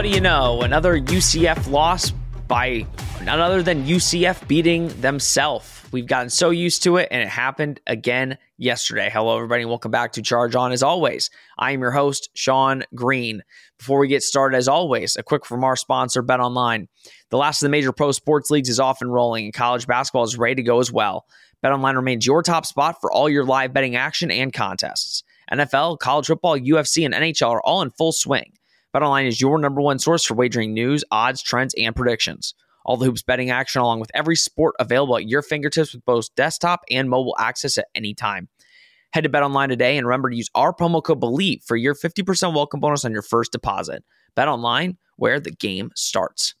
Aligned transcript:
What 0.00 0.06
do 0.06 0.14
you 0.14 0.20
know? 0.22 0.62
Another 0.62 0.98
UCF 0.98 1.70
loss 1.70 2.10
by 2.48 2.86
none 3.22 3.38
other 3.38 3.62
than 3.62 3.84
UCF 3.84 4.48
beating 4.48 4.88
themselves. 5.02 5.84
We've 5.92 6.06
gotten 6.06 6.30
so 6.30 6.48
used 6.48 6.82
to 6.84 6.96
it, 6.96 7.08
and 7.10 7.20
it 7.20 7.28
happened 7.28 7.82
again 7.86 8.38
yesterday. 8.56 9.10
Hello, 9.12 9.36
everybody, 9.36 9.60
and 9.60 9.68
welcome 9.68 9.90
back 9.90 10.12
to 10.12 10.22
Charge 10.22 10.54
On. 10.54 10.72
As 10.72 10.82
always, 10.82 11.28
I 11.58 11.72
am 11.72 11.82
your 11.82 11.90
host, 11.90 12.30
Sean 12.32 12.82
Green. 12.94 13.42
Before 13.76 13.98
we 13.98 14.08
get 14.08 14.22
started, 14.22 14.56
as 14.56 14.68
always, 14.68 15.16
a 15.16 15.22
quick 15.22 15.44
from 15.44 15.64
our 15.64 15.76
sponsor, 15.76 16.22
Bet 16.22 16.40
Online. 16.40 16.88
The 17.28 17.36
last 17.36 17.60
of 17.60 17.66
the 17.66 17.70
major 17.70 17.92
pro 17.92 18.10
sports 18.12 18.50
leagues 18.50 18.70
is 18.70 18.80
off 18.80 19.02
and 19.02 19.12
rolling, 19.12 19.44
and 19.44 19.52
college 19.52 19.86
basketball 19.86 20.24
is 20.24 20.38
ready 20.38 20.54
to 20.54 20.62
go 20.62 20.80
as 20.80 20.90
well. 20.90 21.26
Bet 21.60 21.72
Online 21.72 21.96
remains 21.96 22.26
your 22.26 22.42
top 22.42 22.64
spot 22.64 23.02
for 23.02 23.12
all 23.12 23.28
your 23.28 23.44
live 23.44 23.74
betting 23.74 23.96
action 23.96 24.30
and 24.30 24.50
contests. 24.50 25.24
NFL, 25.52 25.98
college 25.98 26.28
football, 26.28 26.58
UFC, 26.58 27.04
and 27.04 27.12
NHL 27.12 27.50
are 27.50 27.60
all 27.60 27.82
in 27.82 27.90
full 27.90 28.12
swing. 28.12 28.54
BetOnline 28.94 29.28
is 29.28 29.40
your 29.40 29.56
number 29.58 29.80
one 29.80 30.00
source 30.00 30.24
for 30.24 30.34
wagering 30.34 30.74
news, 30.74 31.04
odds, 31.12 31.42
trends, 31.42 31.74
and 31.78 31.94
predictions. 31.94 32.54
All 32.84 32.96
the 32.96 33.06
hoops 33.06 33.22
betting 33.22 33.50
action, 33.50 33.80
along 33.80 34.00
with 34.00 34.10
every 34.14 34.34
sport 34.34 34.74
available 34.80 35.16
at 35.16 35.28
your 35.28 35.42
fingertips 35.42 35.94
with 35.94 36.04
both 36.04 36.34
desktop 36.34 36.80
and 36.90 37.08
mobile 37.08 37.36
access 37.38 37.78
at 37.78 37.86
any 37.94 38.14
time. 38.14 38.48
Head 39.12 39.24
to 39.24 39.30
BetOnline 39.30 39.68
today 39.68 39.96
and 39.96 40.06
remember 40.06 40.30
to 40.30 40.36
use 40.36 40.50
our 40.54 40.74
promo 40.74 41.02
code 41.02 41.20
BELIEVE 41.20 41.62
for 41.64 41.76
your 41.76 41.94
50% 41.94 42.54
welcome 42.54 42.80
bonus 42.80 43.04
on 43.04 43.12
your 43.12 43.22
first 43.22 43.52
deposit. 43.52 44.02
BetOnline, 44.36 44.96
where 45.16 45.38
the 45.38 45.52
game 45.52 45.92
starts. 45.94 46.54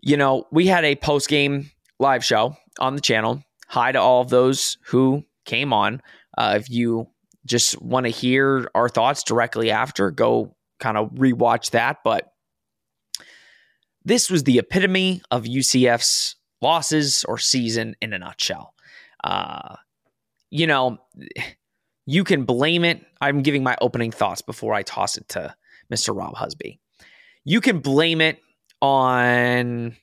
You 0.00 0.16
know, 0.16 0.46
we 0.52 0.66
had 0.66 0.84
a 0.84 0.96
post 0.96 1.28
game 1.28 1.70
live 1.98 2.24
show 2.24 2.56
on 2.78 2.94
the 2.94 3.02
channel. 3.02 3.42
Hi 3.68 3.92
to 3.92 4.00
all 4.00 4.22
of 4.22 4.30
those 4.30 4.78
who 4.86 5.24
came 5.44 5.72
on. 5.72 6.00
Uh, 6.36 6.58
if 6.58 6.70
you 6.70 7.08
just 7.44 7.80
want 7.82 8.06
to 8.06 8.10
hear 8.10 8.68
our 8.74 8.88
thoughts 8.88 9.22
directly 9.22 9.70
after, 9.70 10.10
go 10.10 10.54
kind 10.82 10.98
of 10.98 11.10
rewatch 11.12 11.70
that. 11.70 11.98
But 12.04 12.32
this 14.04 14.28
was 14.28 14.42
the 14.44 14.58
epitome 14.58 15.22
of 15.30 15.44
UCF's 15.44 16.36
losses 16.60 17.24
or 17.24 17.38
season 17.38 17.94
in 18.02 18.12
a 18.12 18.18
nutshell. 18.18 18.74
Uh, 19.22 19.76
you 20.50 20.66
know, 20.66 20.98
you 22.04 22.24
can 22.24 22.44
blame 22.44 22.84
it. 22.84 23.00
I'm 23.20 23.42
giving 23.42 23.62
my 23.62 23.76
opening 23.80 24.10
thoughts 24.10 24.42
before 24.42 24.74
I 24.74 24.82
toss 24.82 25.16
it 25.16 25.28
to 25.30 25.54
Mr. 25.92 26.16
Rob 26.16 26.34
Husby. 26.34 26.78
You 27.44 27.60
can 27.60 27.78
blame 27.78 28.20
it 28.20 28.40
on 28.80 29.96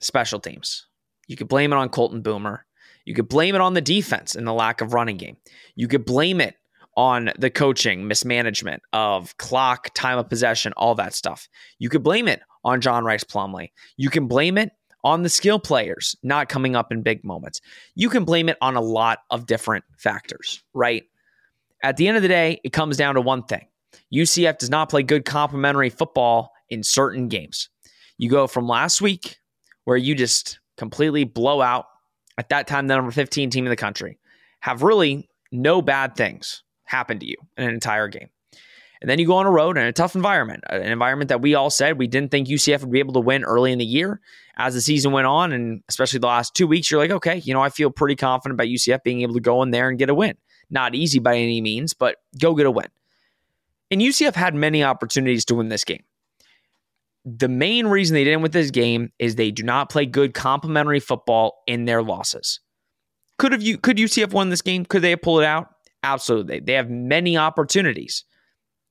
special 0.00 0.40
teams. 0.40 0.86
You 1.26 1.36
could 1.36 1.48
blame 1.48 1.72
it 1.72 1.76
on 1.76 1.88
Colton 1.88 2.20
Boomer. 2.20 2.66
You 3.04 3.14
could 3.14 3.28
blame 3.28 3.54
it 3.54 3.62
on 3.62 3.72
the 3.72 3.80
defense 3.80 4.34
and 4.34 4.46
the 4.46 4.52
lack 4.52 4.82
of 4.82 4.92
running 4.92 5.16
game. 5.16 5.38
You 5.74 5.88
could 5.88 6.04
blame 6.04 6.42
it 6.42 6.54
on 6.98 7.30
the 7.38 7.48
coaching, 7.48 8.08
mismanagement 8.08 8.82
of 8.92 9.36
clock, 9.36 9.94
time 9.94 10.18
of 10.18 10.28
possession, 10.28 10.72
all 10.76 10.96
that 10.96 11.14
stuff. 11.14 11.48
You 11.78 11.88
could 11.88 12.02
blame 12.02 12.26
it 12.26 12.40
on 12.64 12.80
John 12.80 13.04
Rhys 13.04 13.22
Plumlee. 13.22 13.70
You 13.96 14.10
can 14.10 14.26
blame 14.26 14.58
it 14.58 14.72
on 15.04 15.22
the 15.22 15.28
skill 15.28 15.60
players 15.60 16.16
not 16.24 16.48
coming 16.48 16.74
up 16.74 16.90
in 16.90 17.02
big 17.04 17.22
moments. 17.22 17.60
You 17.94 18.08
can 18.08 18.24
blame 18.24 18.48
it 18.48 18.56
on 18.60 18.74
a 18.74 18.80
lot 18.80 19.20
of 19.30 19.46
different 19.46 19.84
factors, 19.96 20.60
right? 20.74 21.04
At 21.84 21.98
the 21.98 22.08
end 22.08 22.16
of 22.16 22.22
the 22.24 22.28
day, 22.28 22.60
it 22.64 22.72
comes 22.72 22.96
down 22.96 23.14
to 23.14 23.20
one 23.20 23.44
thing 23.44 23.68
UCF 24.12 24.58
does 24.58 24.68
not 24.68 24.90
play 24.90 25.04
good 25.04 25.24
complementary 25.24 25.90
football 25.90 26.50
in 26.68 26.82
certain 26.82 27.28
games. 27.28 27.68
You 28.16 28.28
go 28.28 28.48
from 28.48 28.66
last 28.66 29.00
week, 29.00 29.38
where 29.84 29.96
you 29.96 30.16
just 30.16 30.58
completely 30.76 31.22
blow 31.22 31.62
out, 31.62 31.86
at 32.38 32.48
that 32.48 32.66
time, 32.66 32.88
the 32.88 32.96
number 32.96 33.12
15 33.12 33.50
team 33.50 33.66
in 33.66 33.70
the 33.70 33.76
country, 33.76 34.18
have 34.58 34.82
really 34.82 35.28
no 35.52 35.80
bad 35.80 36.16
things 36.16 36.64
happen 36.88 37.18
to 37.20 37.26
you 37.26 37.36
in 37.56 37.68
an 37.68 37.74
entire 37.74 38.08
game. 38.08 38.28
And 39.00 39.08
then 39.08 39.18
you 39.18 39.26
go 39.26 39.36
on 39.36 39.46
a 39.46 39.50
road 39.50 39.78
in 39.78 39.84
a 39.84 39.92
tough 39.92 40.16
environment, 40.16 40.64
uh, 40.70 40.76
an 40.76 40.90
environment 40.90 41.28
that 41.28 41.40
we 41.40 41.54
all 41.54 41.70
said 41.70 41.98
we 41.98 42.08
didn't 42.08 42.30
think 42.30 42.48
UCF 42.48 42.80
would 42.80 42.90
be 42.90 42.98
able 42.98 43.12
to 43.14 43.20
win 43.20 43.44
early 43.44 43.70
in 43.70 43.78
the 43.78 43.84
year. 43.84 44.20
As 44.56 44.74
the 44.74 44.80
season 44.80 45.12
went 45.12 45.28
on, 45.28 45.52
and 45.52 45.82
especially 45.88 46.18
the 46.18 46.26
last 46.26 46.54
two 46.54 46.66
weeks, 46.66 46.90
you're 46.90 47.00
like, 47.00 47.12
okay, 47.12 47.36
you 47.36 47.54
know, 47.54 47.62
I 47.62 47.68
feel 47.68 47.90
pretty 47.90 48.16
confident 48.16 48.56
about 48.56 48.66
UCF 48.66 49.04
being 49.04 49.22
able 49.22 49.34
to 49.34 49.40
go 49.40 49.62
in 49.62 49.70
there 49.70 49.88
and 49.88 49.98
get 49.98 50.10
a 50.10 50.14
win. 50.14 50.36
Not 50.68 50.96
easy 50.96 51.20
by 51.20 51.36
any 51.36 51.60
means, 51.60 51.94
but 51.94 52.16
go 52.40 52.54
get 52.54 52.66
a 52.66 52.70
win. 52.70 52.88
And 53.90 54.00
UCF 54.00 54.34
had 54.34 54.54
many 54.54 54.82
opportunities 54.82 55.44
to 55.46 55.54
win 55.54 55.68
this 55.68 55.84
game. 55.84 56.02
The 57.24 57.48
main 57.48 57.86
reason 57.86 58.14
they 58.14 58.24
didn't 58.24 58.42
win 58.42 58.50
this 58.50 58.70
game 58.70 59.12
is 59.18 59.36
they 59.36 59.50
do 59.52 59.62
not 59.62 59.90
play 59.90 60.06
good 60.06 60.34
complementary 60.34 61.00
football 61.00 61.62
in 61.66 61.84
their 61.84 62.02
losses. 62.02 62.60
Could 63.38 63.52
have 63.52 63.62
you 63.62 63.78
could 63.78 63.96
UCF 63.96 64.32
won 64.32 64.50
this 64.50 64.62
game? 64.62 64.84
Could 64.84 65.02
they 65.02 65.10
have 65.10 65.22
pulled 65.22 65.42
it 65.42 65.46
out? 65.46 65.68
Absolutely. 66.02 66.60
They 66.60 66.74
have 66.74 66.90
many 66.90 67.36
opportunities. 67.36 68.24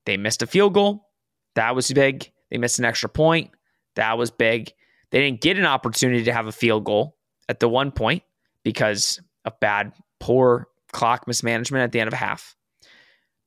They 0.06 0.16
missed 0.16 0.42
a 0.42 0.46
field 0.46 0.74
goal. 0.74 1.08
That 1.54 1.74
was 1.74 1.90
big. 1.90 2.30
They 2.50 2.58
missed 2.58 2.78
an 2.78 2.84
extra 2.84 3.08
point. 3.08 3.50
That 3.96 4.18
was 4.18 4.30
big. 4.30 4.72
They 5.10 5.20
didn't 5.20 5.40
get 5.40 5.58
an 5.58 5.64
opportunity 5.64 6.24
to 6.24 6.32
have 6.32 6.46
a 6.46 6.52
field 6.52 6.84
goal 6.84 7.16
at 7.48 7.60
the 7.60 7.68
one 7.68 7.90
point 7.90 8.22
because 8.62 9.20
of 9.44 9.58
bad, 9.60 9.92
poor 10.20 10.68
clock 10.92 11.26
mismanagement 11.26 11.82
at 11.82 11.92
the 11.92 12.00
end 12.00 12.08
of 12.08 12.14
a 12.14 12.18
half. 12.18 12.54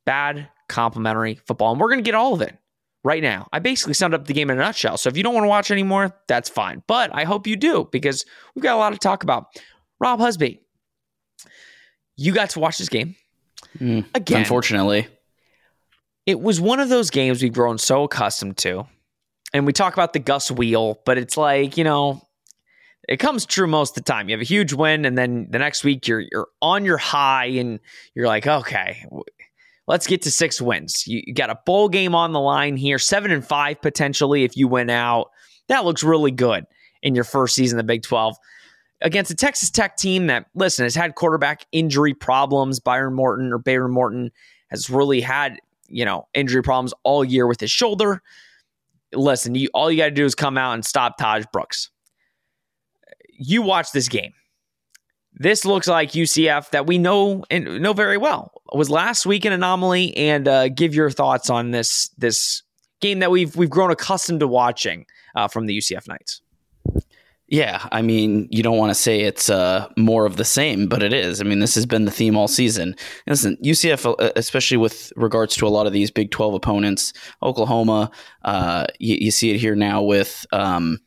Bad 0.06 0.50
complementary 0.68 1.36
football. 1.46 1.72
And 1.72 1.80
we're 1.80 1.90
going 1.90 2.04
to 2.04 2.08
get 2.08 2.16
all 2.16 2.34
of 2.34 2.42
it 2.42 2.58
right 3.04 3.22
now. 3.22 3.48
I 3.54 3.60
basically 3.60 3.94
summed 3.94 4.14
up 4.14 4.26
the 4.26 4.34
game 4.34 4.50
in 4.50 4.58
a 4.58 4.62
nutshell. 4.62 4.98
So 4.98 5.10
if 5.10 5.18
you 5.18 5.24
don't 5.24 5.34
want 5.34 5.44
to 5.44 5.50
watch 5.50 5.72
anymore, 5.72 6.16
that's 6.28 6.50
fine. 6.50 6.84
But 6.88 7.12
I 7.14 7.24
hope 7.24 7.48
you 7.48 7.56
do 7.56 7.88
because 7.92 8.26
we've 8.56 8.64
got 8.64 8.76
a 8.76 8.80
lot 8.80 8.92
to 8.92 9.00
talk 9.00 9.24
about. 9.24 9.48
Rob 10.00 10.20
Husby, 10.20 10.60
you 12.18 12.34
got 12.34 12.52
to 12.52 12.60
watch 12.60 12.78
this 12.78 12.90
game. 12.90 13.16
Mm, 13.80 14.06
Again, 14.14 14.40
unfortunately, 14.40 15.08
it 16.26 16.40
was 16.40 16.60
one 16.62 16.80
of 16.80 16.90
those 16.90 17.10
games 17.10 17.42
we've 17.42 17.54
grown 17.54 17.78
so 17.78 18.04
accustomed 18.04 18.58
to. 18.60 18.86
And 19.54 19.66
we 19.66 19.74
talk 19.74 19.94
about 19.94 20.14
the 20.14 20.20
Gus 20.20 20.50
wheel, 20.50 21.00
but 21.06 21.18
it's 21.18 21.36
like, 21.36 21.76
you 21.76 21.84
know, 21.84 22.22
it 23.10 23.18
comes 23.18 23.46
true 23.46 23.68
most 23.68 23.98
of 23.98 24.04
the 24.04 24.12
time. 24.12 24.30
You 24.30 24.34
have 24.36 24.42
a 24.42 24.46
huge 24.46 24.72
win, 24.72 25.06
and 25.06 25.18
then 25.18 25.48
the 25.50 25.60
next 25.60 25.84
week 25.84 26.08
you're 26.08 26.24
you're 26.32 26.48
on 26.62 26.86
your 26.86 26.98
high, 26.98 27.48
and 27.48 27.80
you're 28.16 28.28
like, 28.28 28.48
okay, 28.48 29.06
let's 29.88 30.08
get 30.08 30.22
to 30.22 30.32
six 30.32 30.62
wins. 30.62 31.06
You, 31.08 31.22
you 31.26 31.34
got 31.34 31.50
a 31.50 31.60
bowl 31.66 31.90
game 31.90 32.16
on 32.16 32.32
the 32.32 32.40
line 32.40 32.78
here, 32.78 33.00
seven 33.00 33.32
and 33.32 33.46
five 33.46 33.82
potentially 33.82 34.44
if 34.44 34.56
you 34.56 34.68
win 34.68 34.90
out. 34.90 35.32
That 35.68 35.84
looks 35.84 36.04
really 36.04 36.32
good 36.32 36.66
in 37.02 37.16
your 37.16 37.24
first 37.24 37.56
season 37.56 37.78
of 37.78 37.86
the 37.86 37.88
Big 37.92 38.04
Twelve 38.04 38.38
against 39.02 39.32
a 39.32 39.36
Texas 39.36 39.70
Tech 39.70 39.98
team 39.98 40.28
that, 40.28 40.46
listen, 40.56 40.84
has 40.84 40.96
had 40.96 41.16
quarterback 41.16 41.66
injury 41.72 42.14
problems. 42.14 42.80
Byron 42.80 43.14
Morton 43.14 43.52
or 43.52 43.60
Behren 43.60 43.92
Morton 43.92 44.32
has 44.70 44.90
really 44.90 45.22
had, 45.22 45.60
you 45.88 46.06
know, 46.06 46.28
injury 46.34 46.64
problems 46.64 46.94
all 47.04 47.24
year 47.24 47.48
with 47.48 47.60
his 47.60 47.72
shoulder. 47.72 48.22
Listen, 49.14 49.56
you, 49.56 49.70
all 49.74 49.92
you 49.92 49.98
got 49.98 50.06
to 50.06 50.12
do 50.12 50.26
is 50.26 50.36
come 50.36 50.58
out 50.58 50.74
and 50.74 50.86
stop 50.86 51.20
Tahj 51.20 51.46
Brooks. 51.52 51.90
You 53.30 53.62
watch 53.62 53.92
this 53.92 54.08
game. 54.08 54.34
This 55.34 55.66
looks 55.66 55.88
like 55.88 56.12
UCF 56.12 56.70
that 56.72 56.86
we 56.86 56.98
know 56.98 57.44
and 57.50 57.82
know 57.82 57.94
very 57.94 58.18
well. 58.18 58.52
It 58.72 58.78
was 58.78 58.90
last 58.90 59.26
week 59.26 59.46
an 59.46 59.54
anomaly, 59.54 60.16
and 60.16 60.48
uh, 60.48 60.70
give 60.70 60.94
your 60.94 61.10
thoughts 61.10 61.50
on 61.50 61.72
this 61.72 62.10
this 62.18 62.64
game 63.00 63.20
that 63.20 63.32
we've 63.32 63.56
we've 63.56 63.70
grown 63.70 63.92
accustomed 63.92 64.42
to 64.42 64.48
watching 64.48 65.06
uh, 65.36 65.48
from 65.48 65.66
the 65.66 65.78
UCF 65.78 66.08
Knights. 66.08 66.42
Yeah, 67.52 67.86
I 67.92 68.02
mean, 68.02 68.48
you 68.50 68.64
don't 68.64 68.78
want 68.78 68.92
to 68.92 68.96
say 68.96 69.20
it's 69.20 69.50
uh, 69.50 69.90
more 69.98 70.26
of 70.26 70.38
the 70.38 70.46
same, 70.46 70.88
but 70.88 71.04
it 71.04 71.12
is. 71.12 71.42
I 71.42 71.44
mean, 71.44 71.60
this 71.60 71.76
has 71.76 71.86
been 71.86 72.06
the 72.06 72.12
theme 72.12 72.38
all 72.38 72.48
season. 72.48 72.96
Listen, 73.28 73.58
UCF, 73.62 74.06
uh, 74.06 74.32
especially 74.38 74.78
with 74.78 75.12
regards 75.18 75.58
to 75.58 75.68
a 75.68 75.70
lot 75.70 75.86
of 75.86 75.92
these 75.92 76.10
Big 76.12 76.32
12 76.32 76.54
opponents, 76.54 77.12
Oklahoma, 77.44 78.10
uh, 78.44 78.86
you, 79.00 79.18
you, 79.20 79.32
see 79.32 79.52
it 79.52 79.60
here 79.60 79.76
now 79.76 80.02
with 80.02 80.46
um, 80.54 81.00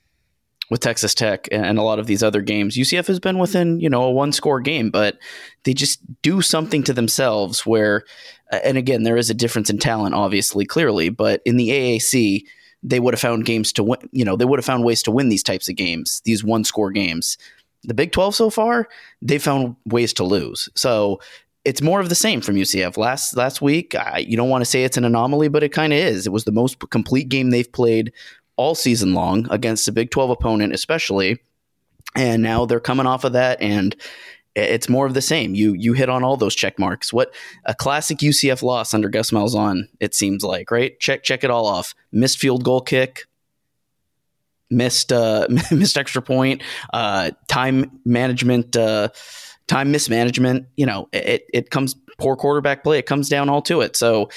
with 0.68 0.80
Texas 0.80 1.14
Tech 1.14 1.48
and 1.50 1.78
a 1.78 1.82
lot 1.82 1.98
of 1.98 2.06
these 2.06 2.22
other 2.22 2.42
games. 2.42 2.76
UCF 2.76 3.06
has 3.06 3.20
been 3.20 3.38
within, 3.38 3.80
you 3.80 3.88
know, 3.88 4.02
a 4.02 4.10
one 4.10 4.30
score 4.30 4.60
game, 4.60 4.90
but 4.90 5.16
they 5.62 5.72
just 5.72 6.00
do 6.20 6.42
something 6.42 6.82
to 6.82 6.92
themselves 6.92 7.64
where, 7.64 8.04
and 8.50 8.76
again, 8.76 9.04
there 9.04 9.16
is 9.16 9.30
a 9.30 9.34
difference 9.34 9.70
in 9.70 9.78
talent, 9.78 10.14
obviously, 10.14 10.66
clearly, 10.66 11.08
but 11.08 11.40
in 11.46 11.56
the 11.56 11.70
AAC, 11.70 12.42
they 12.84 13.00
would 13.00 13.14
have 13.14 13.20
found 13.20 13.46
games 13.46 13.72
to 13.72 13.82
win. 13.82 13.98
You 14.12 14.24
know, 14.24 14.36
they 14.36 14.44
would 14.44 14.58
have 14.58 14.64
found 14.64 14.84
ways 14.84 15.02
to 15.04 15.10
win 15.10 15.30
these 15.30 15.42
types 15.42 15.68
of 15.68 15.74
games, 15.74 16.20
these 16.24 16.44
one 16.44 16.62
score 16.62 16.92
games. 16.92 17.38
The 17.82 17.94
Big 17.94 18.12
12 18.12 18.34
so 18.34 18.50
far, 18.50 18.88
they 19.20 19.38
found 19.38 19.76
ways 19.86 20.12
to 20.14 20.24
lose. 20.24 20.68
So 20.74 21.20
it's 21.64 21.82
more 21.82 22.00
of 22.00 22.10
the 22.10 22.14
same 22.14 22.40
from 22.40 22.56
UCF. 22.56 22.96
Last 22.96 23.36
last 23.36 23.62
week, 23.62 23.94
I, 23.94 24.18
you 24.18 24.36
don't 24.36 24.50
want 24.50 24.62
to 24.62 24.70
say 24.70 24.84
it's 24.84 24.98
an 24.98 25.04
anomaly, 25.04 25.48
but 25.48 25.62
it 25.62 25.70
kind 25.70 25.92
of 25.92 25.98
is. 25.98 26.26
It 26.26 26.32
was 26.32 26.44
the 26.44 26.52
most 26.52 26.78
complete 26.90 27.28
game 27.28 27.50
they've 27.50 27.70
played 27.70 28.12
all 28.56 28.74
season 28.74 29.14
long 29.14 29.48
against 29.50 29.88
a 29.88 29.92
Big 29.92 30.10
12 30.10 30.30
opponent, 30.30 30.74
especially. 30.74 31.40
And 32.14 32.42
now 32.42 32.64
they're 32.64 32.80
coming 32.80 33.06
off 33.06 33.24
of 33.24 33.32
that, 33.32 33.60
and 33.60 33.96
it's 34.54 34.88
more 34.88 35.06
of 35.06 35.14
the 35.14 35.22
same. 35.22 35.54
You 35.54 35.72
you 35.72 35.92
hit 35.92 36.08
on 36.08 36.22
all 36.22 36.36
those 36.36 36.54
check 36.54 36.78
marks. 36.78 37.12
What 37.12 37.34
a 37.64 37.74
classic 37.74 38.18
UCF 38.18 38.62
loss 38.62 38.94
under 38.94 39.08
Gus 39.08 39.30
Malzahn. 39.30 39.88
It 40.00 40.14
seems 40.14 40.44
like 40.44 40.70
right. 40.70 40.98
Check 41.00 41.22
check 41.22 41.44
it 41.44 41.50
all 41.50 41.66
off. 41.66 41.94
Missed 42.12 42.38
field 42.38 42.64
goal 42.64 42.80
kick. 42.80 43.24
Missed 44.70 45.12
uh, 45.12 45.46
missed 45.70 45.98
extra 45.98 46.22
point. 46.22 46.62
Uh, 46.92 47.32
time 47.48 48.00
management. 48.04 48.76
Uh, 48.76 49.08
time 49.66 49.90
mismanagement. 49.90 50.66
You 50.76 50.86
know, 50.86 51.08
it 51.12 51.46
it 51.52 51.70
comes 51.70 51.96
poor 52.18 52.36
quarterback 52.36 52.84
play. 52.84 52.98
It 52.98 53.06
comes 53.06 53.28
down 53.28 53.48
all 53.48 53.62
to 53.62 53.80
it. 53.80 53.96
So 53.96 54.28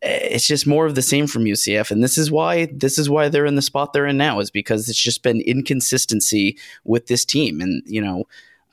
it's 0.00 0.46
just 0.46 0.66
more 0.66 0.86
of 0.86 0.94
the 0.94 1.02
same 1.02 1.26
from 1.26 1.44
UCF, 1.44 1.90
and 1.90 2.02
this 2.02 2.18
is 2.18 2.30
why 2.30 2.66
this 2.66 2.98
is 2.98 3.10
why 3.10 3.28
they're 3.28 3.46
in 3.46 3.56
the 3.56 3.62
spot 3.62 3.92
they're 3.92 4.06
in 4.06 4.16
now 4.16 4.38
is 4.38 4.50
because 4.50 4.88
it's 4.88 5.00
just 5.00 5.22
been 5.22 5.40
inconsistency 5.40 6.56
with 6.84 7.06
this 7.06 7.24
team, 7.24 7.60
and 7.60 7.82
you 7.84 8.00
know, 8.00 8.24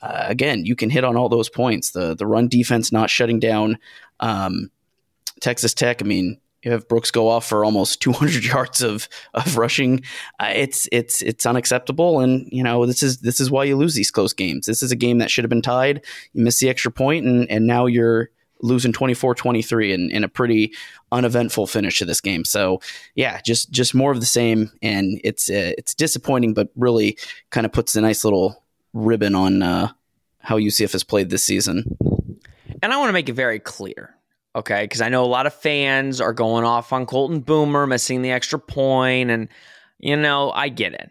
uh, 0.02 0.24
again, 0.26 0.64
you 0.64 0.76
can 0.76 0.90
hit 0.90 1.04
on 1.04 1.16
all 1.16 1.28
those 1.28 1.48
points. 1.48 1.90
The 1.90 2.14
the 2.14 2.26
run 2.26 2.48
defense 2.48 2.92
not 2.92 3.10
shutting 3.10 3.40
down 3.40 3.78
um, 4.20 4.70
Texas 5.40 5.74
Tech. 5.74 6.02
I 6.02 6.04
mean, 6.04 6.38
you 6.62 6.72
have 6.72 6.88
Brooks 6.88 7.10
go 7.10 7.28
off 7.28 7.46
for 7.46 7.64
almost 7.64 8.00
200 8.02 8.44
yards 8.44 8.82
of 8.82 9.08
of 9.34 9.56
rushing. 9.56 10.02
Uh, 10.40 10.52
it's 10.54 10.88
it's 10.92 11.22
it's 11.22 11.46
unacceptable, 11.46 12.20
and 12.20 12.48
you 12.50 12.62
know 12.62 12.86
this 12.86 13.02
is 13.02 13.18
this 13.18 13.40
is 13.40 13.50
why 13.50 13.64
you 13.64 13.76
lose 13.76 13.94
these 13.94 14.10
close 14.10 14.32
games. 14.32 14.66
This 14.66 14.82
is 14.82 14.92
a 14.92 14.96
game 14.96 15.18
that 15.18 15.30
should 15.30 15.44
have 15.44 15.50
been 15.50 15.62
tied. 15.62 16.04
You 16.32 16.42
miss 16.42 16.60
the 16.60 16.68
extra 16.68 16.90
point, 16.90 17.24
and 17.24 17.50
and 17.50 17.66
now 17.66 17.86
you're 17.86 18.30
losing 18.62 18.90
24-23 18.90 19.92
in, 19.92 20.10
in 20.10 20.24
a 20.24 20.28
pretty 20.28 20.72
uneventful 21.12 21.66
finish 21.66 21.98
to 21.98 22.06
this 22.06 22.22
game. 22.22 22.42
So 22.42 22.80
yeah, 23.14 23.40
just 23.42 23.70
just 23.70 23.94
more 23.94 24.12
of 24.12 24.20
the 24.20 24.26
same, 24.26 24.70
and 24.82 25.20
it's 25.24 25.48
uh, 25.48 25.72
it's 25.78 25.94
disappointing, 25.94 26.54
but 26.54 26.68
really 26.76 27.18
kind 27.50 27.66
of 27.66 27.72
puts 27.72 27.96
a 27.96 28.00
nice 28.00 28.24
little 28.24 28.62
ribbon 28.96 29.34
on 29.34 29.62
uh, 29.62 29.92
how 30.38 30.58
UCF 30.58 30.92
has 30.92 31.04
played 31.04 31.30
this 31.30 31.44
season. 31.44 31.84
And 32.82 32.92
I 32.92 32.96
want 32.96 33.08
to 33.08 33.12
make 33.12 33.28
it 33.28 33.34
very 33.34 33.58
clear, 33.58 34.14
okay? 34.54 34.84
Because 34.84 35.00
I 35.00 35.08
know 35.08 35.24
a 35.24 35.26
lot 35.26 35.46
of 35.46 35.54
fans 35.54 36.20
are 36.20 36.32
going 36.32 36.64
off 36.64 36.92
on 36.92 37.06
Colton 37.06 37.40
Boomer 37.40 37.86
missing 37.86 38.22
the 38.22 38.30
extra 38.30 38.58
point, 38.58 39.30
and 39.30 39.48
you 39.98 40.16
know 40.16 40.50
I 40.50 40.68
get 40.68 40.94
it. 40.94 41.10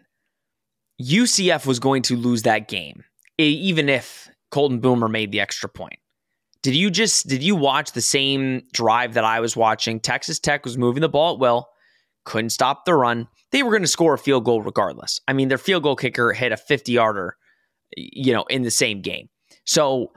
UCF 1.00 1.66
was 1.66 1.78
going 1.78 2.02
to 2.02 2.16
lose 2.16 2.42
that 2.42 2.68
game, 2.68 3.04
even 3.38 3.88
if 3.88 4.28
Colton 4.50 4.80
Boomer 4.80 5.08
made 5.08 5.32
the 5.32 5.40
extra 5.40 5.68
point. 5.68 5.98
Did 6.62 6.74
you 6.74 6.90
just 6.90 7.28
did 7.28 7.42
you 7.42 7.54
watch 7.54 7.92
the 7.92 8.00
same 8.00 8.62
drive 8.72 9.14
that 9.14 9.24
I 9.24 9.40
was 9.40 9.56
watching? 9.56 10.00
Texas 10.00 10.38
Tech 10.38 10.64
was 10.64 10.78
moving 10.78 11.00
the 11.00 11.08
ball 11.08 11.34
at 11.34 11.38
will, 11.38 11.68
couldn't 12.24 12.50
stop 12.50 12.84
the 12.84 12.94
run. 12.94 13.28
They 13.52 13.62
were 13.62 13.70
going 13.70 13.82
to 13.82 13.88
score 13.88 14.14
a 14.14 14.18
field 14.18 14.44
goal 14.44 14.62
regardless. 14.62 15.20
I 15.28 15.32
mean, 15.32 15.48
their 15.48 15.58
field 15.58 15.82
goal 15.82 15.96
kicker 15.96 16.32
hit 16.32 16.52
a 16.52 16.56
50 16.56 16.92
yarder, 16.92 17.36
you 17.96 18.32
know, 18.32 18.44
in 18.44 18.62
the 18.62 18.70
same 18.70 19.00
game. 19.00 19.28
So 19.64 20.12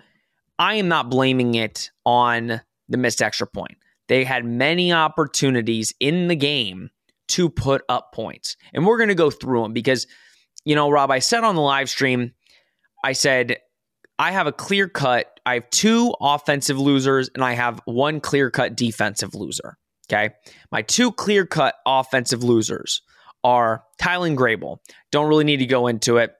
I 0.58 0.76
am 0.76 0.88
not 0.88 1.10
blaming 1.10 1.56
it 1.56 1.92
on 2.06 2.62
the 2.88 2.98
missed 2.98 3.22
extra 3.22 3.48
point. 3.48 3.78
They 4.08 4.24
had 4.24 4.46
many 4.46 4.92
opportunities 4.92 5.94
in 6.00 6.28
the 6.28 6.36
game 6.36 6.90
to 7.30 7.50
put 7.50 7.84
up 7.90 8.12
points. 8.14 8.58
And 8.74 8.86
we're 8.86 8.98
going 8.98 9.10
to 9.10 9.16
go 9.16 9.30
through 9.30 9.62
them 9.62 9.74
because, 9.74 10.08
you 10.66 10.76
know, 10.76 10.90
Rob, 10.90 11.12
I 11.12 11.20
said 11.20 11.44
on 11.44 11.56
the 11.56 11.62
live 11.62 11.90
stream, 11.90 12.34
I 13.04 13.14
said, 13.14 13.58
I 14.18 14.32
have 14.32 14.48
a 14.48 14.52
clear 14.52 14.90
cut 14.90 15.40
I 15.50 15.56
have 15.56 15.70
two 15.72 16.14
offensive 16.22 16.78
losers 16.78 17.32
and 17.34 17.44
I 17.44 17.54
have 17.54 17.82
one 17.86 18.20
clear 18.20 18.52
cut 18.52 18.76
defensive 18.76 19.34
loser. 19.34 19.80
Okay. 20.08 20.36
My 20.72 20.84
two 20.84 21.12
clear 21.12 21.44
cut 21.48 21.74
offensive 21.88 22.44
losers 22.44 23.02
are 23.44 23.84
Tylan 24.00 24.36
Grable. 24.36 24.78
Don't 25.12 25.28
really 25.28 25.44
need 25.44 25.58
to 25.58 25.66
go 25.66 25.88
into 25.88 26.18
it. 26.18 26.36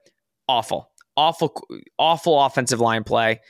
Awful, 0.46 0.89
awful, 1.20 1.66
awful 1.98 2.40
offensive 2.42 2.80
line 2.80 3.04
play. 3.04 3.40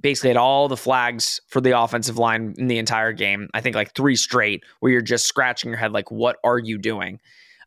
Basically, 0.00 0.30
had 0.30 0.36
all 0.36 0.68
the 0.68 0.76
flags 0.76 1.40
for 1.48 1.60
the 1.60 1.78
offensive 1.78 2.16
line 2.16 2.54
in 2.58 2.68
the 2.68 2.78
entire 2.78 3.12
game. 3.12 3.48
I 3.54 3.60
think 3.60 3.74
like 3.74 3.94
three 3.94 4.16
straight 4.16 4.62
where 4.78 4.92
you're 4.92 5.00
just 5.00 5.26
scratching 5.26 5.70
your 5.70 5.78
head, 5.78 5.92
like, 5.92 6.10
what 6.10 6.36
are 6.44 6.58
you 6.58 6.78
doing? 6.78 7.20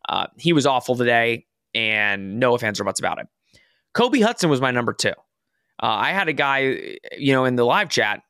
Uh, 0.08 0.28
he 0.38 0.54
was 0.54 0.66
awful 0.66 0.96
today, 0.96 1.46
and 1.74 2.40
no 2.40 2.56
offense 2.56 2.80
or 2.80 2.84
buts 2.84 3.00
about 3.00 3.20
it. 3.20 3.28
Kobe 3.94 4.20
Hudson 4.20 4.50
was 4.50 4.62
my 4.62 4.72
number 4.72 4.94
two. 4.94 5.10
Uh, 5.82 5.88
I 5.88 6.12
had 6.12 6.30
a 6.30 6.34
guy, 6.34 6.98
you 7.18 7.34
know, 7.34 7.46
in 7.46 7.56
the 7.56 7.66
live 7.66 7.90
chat 7.90 8.22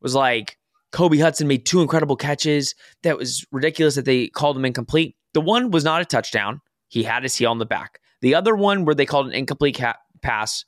was 0.00 0.14
like, 0.14 0.56
Kobe 0.90 1.18
Hudson 1.18 1.46
made 1.46 1.66
two 1.66 1.80
incredible 1.80 2.16
catches. 2.16 2.74
That 3.02 3.18
was 3.18 3.46
ridiculous 3.52 3.94
that 3.96 4.04
they 4.04 4.28
called 4.28 4.56
him 4.56 4.64
incomplete. 4.64 5.16
The 5.34 5.40
one 5.40 5.70
was 5.70 5.84
not 5.84 6.00
a 6.00 6.04
touchdown. 6.04 6.60
He 6.88 7.02
had 7.02 7.22
his 7.22 7.36
heel 7.36 7.50
on 7.50 7.58
the 7.58 7.66
back. 7.66 8.00
The 8.20 8.34
other 8.34 8.56
one 8.56 8.84
where 8.84 8.94
they 8.94 9.06
called 9.06 9.26
an 9.26 9.32
incomplete 9.32 9.76
ca- 9.78 9.98
pass, 10.22 10.64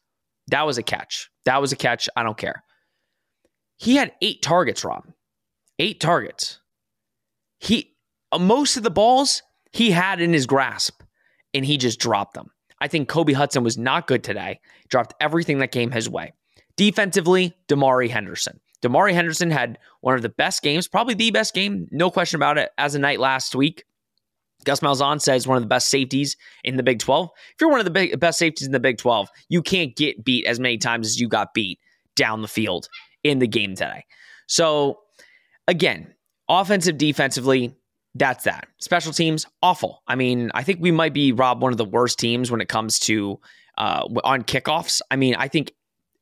that 0.50 0.66
was 0.66 0.78
a 0.78 0.82
catch. 0.82 1.30
That 1.44 1.60
was 1.60 1.72
a 1.72 1.76
catch. 1.76 2.08
I 2.16 2.22
don't 2.22 2.36
care. 2.36 2.62
He 3.78 3.96
had 3.96 4.12
eight 4.20 4.42
targets, 4.42 4.84
Rob. 4.84 5.04
Eight 5.78 6.00
targets. 6.00 6.60
He 7.58 7.94
uh, 8.32 8.38
most 8.38 8.76
of 8.76 8.82
the 8.82 8.90
balls 8.90 9.42
he 9.72 9.90
had 9.90 10.20
in 10.20 10.32
his 10.32 10.46
grasp, 10.46 11.02
and 11.54 11.64
he 11.64 11.76
just 11.76 11.98
dropped 11.98 12.34
them. 12.34 12.50
I 12.80 12.88
think 12.88 13.08
Kobe 13.08 13.32
Hudson 13.32 13.62
was 13.62 13.78
not 13.78 14.06
good 14.06 14.24
today. 14.24 14.60
Dropped 14.88 15.14
everything 15.20 15.58
that 15.58 15.72
came 15.72 15.90
his 15.90 16.08
way. 16.08 16.32
Defensively, 16.76 17.54
Damari 17.68 18.08
Henderson. 18.08 18.60
Damari 18.82 19.12
Henderson 19.12 19.50
had 19.50 19.78
one 20.00 20.14
of 20.14 20.22
the 20.22 20.30
best 20.30 20.62
games, 20.62 20.88
probably 20.88 21.14
the 21.14 21.30
best 21.30 21.52
game, 21.52 21.86
no 21.90 22.10
question 22.10 22.36
about 22.36 22.56
it, 22.56 22.70
as 22.78 22.94
a 22.94 22.98
Knight 22.98 23.20
last 23.20 23.54
week. 23.54 23.84
Gus 24.64 24.80
Malzahn 24.80 25.20
says 25.20 25.46
one 25.46 25.56
of 25.56 25.62
the 25.62 25.68
best 25.68 25.88
safeties 25.88 26.36
in 26.64 26.76
the 26.76 26.82
Big 26.82 26.98
12. 26.98 27.30
If 27.54 27.60
you're 27.60 27.70
one 27.70 27.80
of 27.80 27.84
the 27.84 27.90
big, 27.90 28.18
best 28.20 28.38
safeties 28.38 28.66
in 28.66 28.72
the 28.72 28.80
Big 28.80 28.98
12, 28.98 29.28
you 29.48 29.62
can't 29.62 29.94
get 29.96 30.24
beat 30.24 30.46
as 30.46 30.60
many 30.60 30.78
times 30.78 31.06
as 31.06 31.20
you 31.20 31.28
got 31.28 31.54
beat 31.54 31.78
down 32.16 32.42
the 32.42 32.48
field 32.48 32.88
in 33.24 33.38
the 33.38 33.46
game 33.46 33.74
today. 33.74 34.04
So, 34.46 35.00
again, 35.66 36.14
offensive, 36.48 36.98
defensively, 36.98 37.74
that's 38.14 38.44
that. 38.44 38.68
Special 38.78 39.12
teams, 39.12 39.46
awful. 39.62 40.02
I 40.06 40.16
mean, 40.16 40.50
I 40.54 40.62
think 40.62 40.80
we 40.80 40.90
might 40.90 41.14
be 41.14 41.32
Rob 41.32 41.62
one 41.62 41.72
of 41.72 41.78
the 41.78 41.84
worst 41.84 42.18
teams 42.18 42.50
when 42.50 42.60
it 42.60 42.68
comes 42.68 42.98
to 43.00 43.38
uh, 43.78 44.06
on 44.24 44.42
kickoffs. 44.42 45.00
I 45.10 45.16
mean, 45.16 45.36
I 45.36 45.48
think 45.48 45.72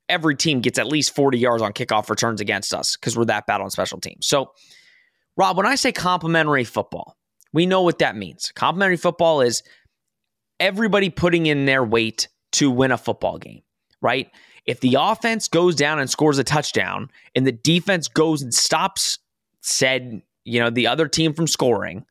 every 0.09 0.37
team 0.37 0.61
gets 0.61 0.79
at 0.79 0.87
least 0.87 1.15
40 1.15 1.39
yards 1.39 1.63
on 1.63 1.73
kickoff 1.73 2.09
returns 2.09 2.41
against 2.41 2.73
us 2.75 2.97
because 2.97 3.17
we're 3.17 3.27
that 3.27 3.47
bad 3.47 3.61
on 3.61 3.71
special 3.71 4.01
teams. 4.01 4.27
So, 4.27 4.53
Rob, 5.37 5.57
when 5.57 5.67
I 5.67 5.75
say 5.75 5.93
complementary 5.93 6.65
football, 6.65 7.17
we 7.53 7.67
know 7.67 7.83
what 7.83 7.99
that 7.99 8.17
means. 8.17 8.53
Complementary 8.55 8.97
football 8.97 9.41
is 9.41 9.63
everybody 10.61 11.11
putting 11.11 11.47
in 11.47 11.67
their 11.67 11.85
weight 11.85 12.29
to 12.53 12.71
win 12.71 12.93
a 12.93 12.99
football 12.99 13.39
game, 13.39 13.63
right? 14.01 14.31
If 14.65 14.81
the 14.81 14.97
offense 14.99 15.49
goes 15.49 15.75
down 15.75 15.99
and 15.99 16.11
scores 16.11 16.39
a 16.39 16.45
touchdown 16.45 17.11
and 17.35 17.47
the 17.47 17.53
defense 17.53 18.09
goes 18.09 18.43
and 18.43 18.53
stops 18.53 19.19
said 19.61 20.23
you 20.49 20.61
know, 20.61 20.71
the 20.71 20.87
other 20.87 21.07
team 21.07 21.35
from 21.35 21.47
scoring, 21.47 22.05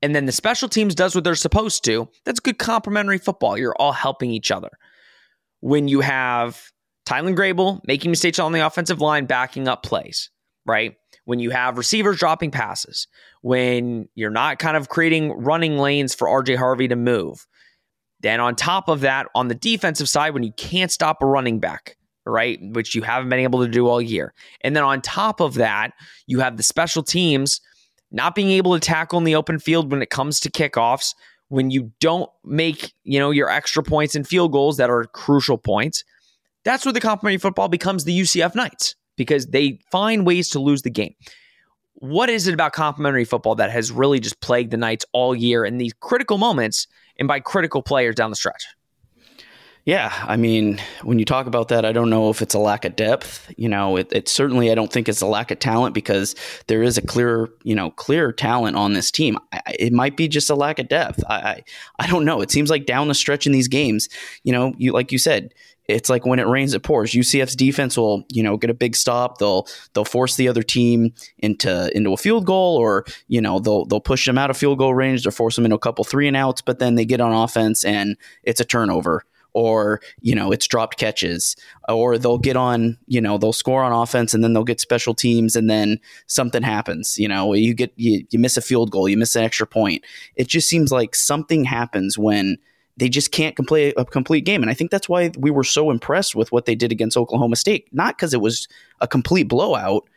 and 0.00 0.14
then 0.14 0.26
the 0.26 0.32
special 0.32 0.68
teams 0.68 0.94
does 0.94 1.14
what 1.14 1.24
they're 1.24 1.34
supposed 1.34 1.84
to, 1.84 2.08
that's 2.24 2.40
good 2.40 2.58
complementary 2.58 3.18
football. 3.18 3.58
You're 3.58 3.74
all 3.76 3.92
helping 3.92 4.30
each 4.30 4.50
other. 4.50 4.70
When 5.60 5.88
you 5.88 6.00
have 6.00 6.70
Tylan 7.06 7.34
Grable 7.34 7.80
making 7.86 8.10
mistakes 8.10 8.38
on 8.38 8.52
the 8.52 8.64
offensive 8.64 9.00
line, 9.00 9.26
backing 9.26 9.66
up 9.66 9.82
plays, 9.82 10.30
right? 10.66 10.94
When 11.24 11.38
you 11.38 11.50
have 11.50 11.78
receivers 11.78 12.18
dropping 12.18 12.50
passes, 12.50 13.08
when 13.40 14.08
you're 14.14 14.30
not 14.30 14.58
kind 14.58 14.76
of 14.76 14.88
creating 14.88 15.32
running 15.32 15.78
lanes 15.78 16.14
for 16.14 16.28
RJ 16.28 16.56
Harvey 16.56 16.88
to 16.88 16.96
move. 16.96 17.46
Then 18.20 18.40
on 18.40 18.56
top 18.56 18.88
of 18.88 19.00
that, 19.00 19.26
on 19.34 19.48
the 19.48 19.54
defensive 19.54 20.08
side, 20.08 20.32
when 20.34 20.42
you 20.42 20.52
can't 20.52 20.90
stop 20.90 21.22
a 21.22 21.26
running 21.26 21.60
back, 21.60 21.96
right? 22.24 22.58
Which 22.62 22.94
you 22.94 23.02
haven't 23.02 23.28
been 23.28 23.38
able 23.38 23.62
to 23.62 23.70
do 23.70 23.86
all 23.86 24.00
year. 24.00 24.32
And 24.62 24.74
then 24.74 24.82
on 24.82 25.02
top 25.02 25.40
of 25.40 25.54
that, 25.54 25.92
you 26.26 26.40
have 26.40 26.56
the 26.56 26.62
special 26.62 27.02
teams 27.02 27.60
not 28.10 28.34
being 28.34 28.50
able 28.50 28.74
to 28.74 28.80
tackle 28.80 29.18
in 29.18 29.24
the 29.24 29.34
open 29.34 29.58
field 29.58 29.90
when 29.90 30.00
it 30.00 30.10
comes 30.10 30.40
to 30.40 30.50
kickoffs, 30.50 31.14
when 31.48 31.70
you 31.70 31.92
don't 32.00 32.30
make, 32.44 32.94
you 33.02 33.18
know, 33.18 33.30
your 33.30 33.50
extra 33.50 33.82
points 33.82 34.14
and 34.14 34.26
field 34.26 34.52
goals 34.52 34.76
that 34.76 34.88
are 34.88 35.04
crucial 35.04 35.58
points. 35.58 36.04
That's 36.64 36.86
where 36.86 36.92
the 36.92 37.00
complementary 37.00 37.38
football 37.38 37.68
becomes 37.68 38.04
the 38.04 38.18
UCF 38.18 38.54
Knights 38.54 38.94
because 39.16 39.46
they 39.46 39.78
find 39.90 40.26
ways 40.26 40.48
to 40.50 40.58
lose 40.58 40.82
the 40.82 40.90
game. 40.90 41.14
What 41.94 42.28
is 42.28 42.46
it 42.46 42.54
about 42.54 42.72
complementary 42.72 43.24
football 43.24 43.54
that 43.56 43.70
has 43.70 43.90
really 43.90 44.20
just 44.20 44.40
plagued 44.40 44.70
the 44.70 44.76
Knights 44.76 45.06
all 45.12 45.34
year 45.34 45.64
in 45.64 45.78
these 45.78 45.92
critical 45.92 46.38
moments 46.38 46.86
and 47.18 47.28
by 47.28 47.40
critical 47.40 47.82
players 47.82 48.14
down 48.14 48.30
the 48.30 48.36
stretch? 48.36 48.66
Yeah, 49.86 50.14
I 50.22 50.36
mean, 50.36 50.80
when 51.02 51.18
you 51.18 51.26
talk 51.26 51.46
about 51.46 51.68
that, 51.68 51.84
I 51.84 51.92
don't 51.92 52.08
know 52.08 52.30
if 52.30 52.40
it's 52.40 52.54
a 52.54 52.58
lack 52.58 52.86
of 52.86 52.96
depth. 52.96 53.52
You 53.58 53.68
know, 53.68 53.98
it, 53.98 54.10
it, 54.12 54.28
certainly 54.28 54.72
I 54.72 54.74
don't 54.74 54.90
think 54.90 55.10
it's 55.10 55.20
a 55.20 55.26
lack 55.26 55.50
of 55.50 55.58
talent 55.58 55.94
because 55.94 56.34
there 56.68 56.82
is 56.82 56.96
a 56.96 57.02
clear, 57.02 57.50
you 57.64 57.74
know, 57.74 57.90
clear 57.90 58.32
talent 58.32 58.78
on 58.78 58.94
this 58.94 59.10
team. 59.10 59.38
I, 59.52 59.60
it 59.78 59.92
might 59.92 60.16
be 60.16 60.26
just 60.26 60.48
a 60.48 60.54
lack 60.54 60.78
of 60.78 60.88
depth. 60.88 61.22
I, 61.28 61.34
I, 61.34 61.64
I 61.98 62.06
don't 62.06 62.24
know. 62.24 62.40
It 62.40 62.50
seems 62.50 62.70
like 62.70 62.86
down 62.86 63.08
the 63.08 63.14
stretch 63.14 63.46
in 63.46 63.52
these 63.52 63.68
games, 63.68 64.08
you 64.42 64.52
know, 64.52 64.72
you 64.78 64.92
like 64.92 65.12
you 65.12 65.18
said, 65.18 65.52
it's 65.86 66.08
like 66.08 66.24
when 66.24 66.38
it 66.38 66.46
rains, 66.46 66.74
it 66.74 66.82
pours. 66.82 67.12
UCF's 67.12 67.56
defense 67.56 67.96
will, 67.96 68.24
you 68.30 68.42
know, 68.42 68.56
get 68.56 68.70
a 68.70 68.74
big 68.74 68.96
stop. 68.96 69.38
They'll 69.38 69.66
they'll 69.92 70.04
force 70.04 70.36
the 70.36 70.48
other 70.48 70.62
team 70.62 71.12
into 71.38 71.94
into 71.94 72.12
a 72.12 72.16
field 72.16 72.46
goal, 72.46 72.76
or 72.76 73.04
you 73.28 73.40
know, 73.40 73.58
they'll 73.58 73.84
they'll 73.84 74.00
push 74.00 74.26
them 74.26 74.38
out 74.38 74.50
of 74.50 74.56
field 74.56 74.78
goal 74.78 74.94
range. 74.94 75.24
They'll 75.24 75.32
force 75.32 75.56
them 75.56 75.64
into 75.64 75.76
a 75.76 75.80
couple 75.80 76.04
three 76.04 76.26
and 76.28 76.36
outs, 76.36 76.62
but 76.62 76.78
then 76.78 76.94
they 76.94 77.04
get 77.04 77.20
on 77.20 77.32
offense 77.32 77.84
and 77.84 78.16
it's 78.42 78.60
a 78.60 78.64
turnover, 78.64 79.24
or 79.52 80.00
you 80.22 80.34
know, 80.34 80.52
it's 80.52 80.66
dropped 80.66 80.96
catches, 80.96 81.54
or 81.88 82.16
they'll 82.16 82.38
get 82.38 82.56
on, 82.56 82.96
you 83.06 83.20
know, 83.20 83.36
they'll 83.36 83.52
score 83.52 83.82
on 83.82 83.92
offense 83.92 84.32
and 84.32 84.42
then 84.42 84.54
they'll 84.54 84.64
get 84.64 84.80
special 84.80 85.14
teams, 85.14 85.54
and 85.54 85.68
then 85.68 85.98
something 86.26 86.62
happens. 86.62 87.18
You 87.18 87.28
know, 87.28 87.52
you 87.52 87.74
get 87.74 87.92
you, 87.96 88.26
you 88.30 88.38
miss 88.38 88.56
a 88.56 88.62
field 88.62 88.90
goal, 88.90 89.08
you 89.08 89.18
miss 89.18 89.36
an 89.36 89.44
extra 89.44 89.66
point. 89.66 90.02
It 90.34 90.48
just 90.48 90.68
seems 90.68 90.90
like 90.90 91.14
something 91.14 91.64
happens 91.64 92.16
when 92.16 92.56
they 92.96 93.08
just 93.08 93.32
can't 93.32 93.56
complete 93.56 93.94
a 93.96 94.04
complete 94.04 94.44
game. 94.44 94.62
And 94.62 94.70
I 94.70 94.74
think 94.74 94.90
that's 94.90 95.08
why 95.08 95.32
we 95.36 95.50
were 95.50 95.64
so 95.64 95.90
impressed 95.90 96.34
with 96.34 96.52
what 96.52 96.64
they 96.64 96.74
did 96.74 96.92
against 96.92 97.16
Oklahoma 97.16 97.56
State. 97.56 97.88
Not 97.92 98.16
because 98.16 98.32
it 98.32 98.40
was 98.40 98.68
a 99.00 99.08
complete 99.08 99.44
blowout. 99.44 100.08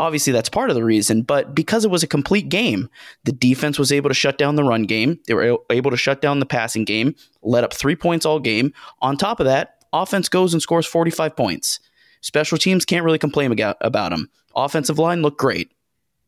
Obviously, 0.00 0.32
that's 0.32 0.48
part 0.48 0.70
of 0.70 0.76
the 0.76 0.84
reason, 0.84 1.22
but 1.22 1.56
because 1.56 1.84
it 1.84 1.90
was 1.90 2.04
a 2.04 2.06
complete 2.06 2.48
game, 2.48 2.88
the 3.24 3.32
defense 3.32 3.80
was 3.80 3.90
able 3.90 4.08
to 4.08 4.14
shut 4.14 4.38
down 4.38 4.54
the 4.54 4.62
run 4.62 4.84
game. 4.84 5.18
They 5.26 5.34
were 5.34 5.58
able 5.70 5.90
to 5.90 5.96
shut 5.96 6.22
down 6.22 6.38
the 6.38 6.46
passing 6.46 6.84
game, 6.84 7.16
let 7.42 7.64
up 7.64 7.72
three 7.72 7.96
points 7.96 8.24
all 8.24 8.38
game. 8.38 8.72
On 9.00 9.16
top 9.16 9.40
of 9.40 9.46
that, 9.46 9.84
offense 9.92 10.28
goes 10.28 10.52
and 10.52 10.62
scores 10.62 10.86
45 10.86 11.34
points. 11.36 11.80
Special 12.20 12.58
teams 12.58 12.84
can't 12.84 13.04
really 13.04 13.18
complain 13.18 13.50
about 13.50 14.10
them. 14.10 14.30
Offensive 14.54 15.00
line 15.00 15.22
looked 15.22 15.38
great. 15.38 15.72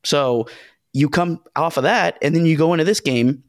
So 0.03 0.49
you 0.93 1.09
come 1.09 1.41
off 1.55 1.77
of 1.77 1.85
that, 1.85 2.19
and 2.23 2.35
then 2.35 2.47
you 2.47 2.57
go 2.57 2.73
into 2.73 2.85
this 2.85 3.01
game 3.01 3.45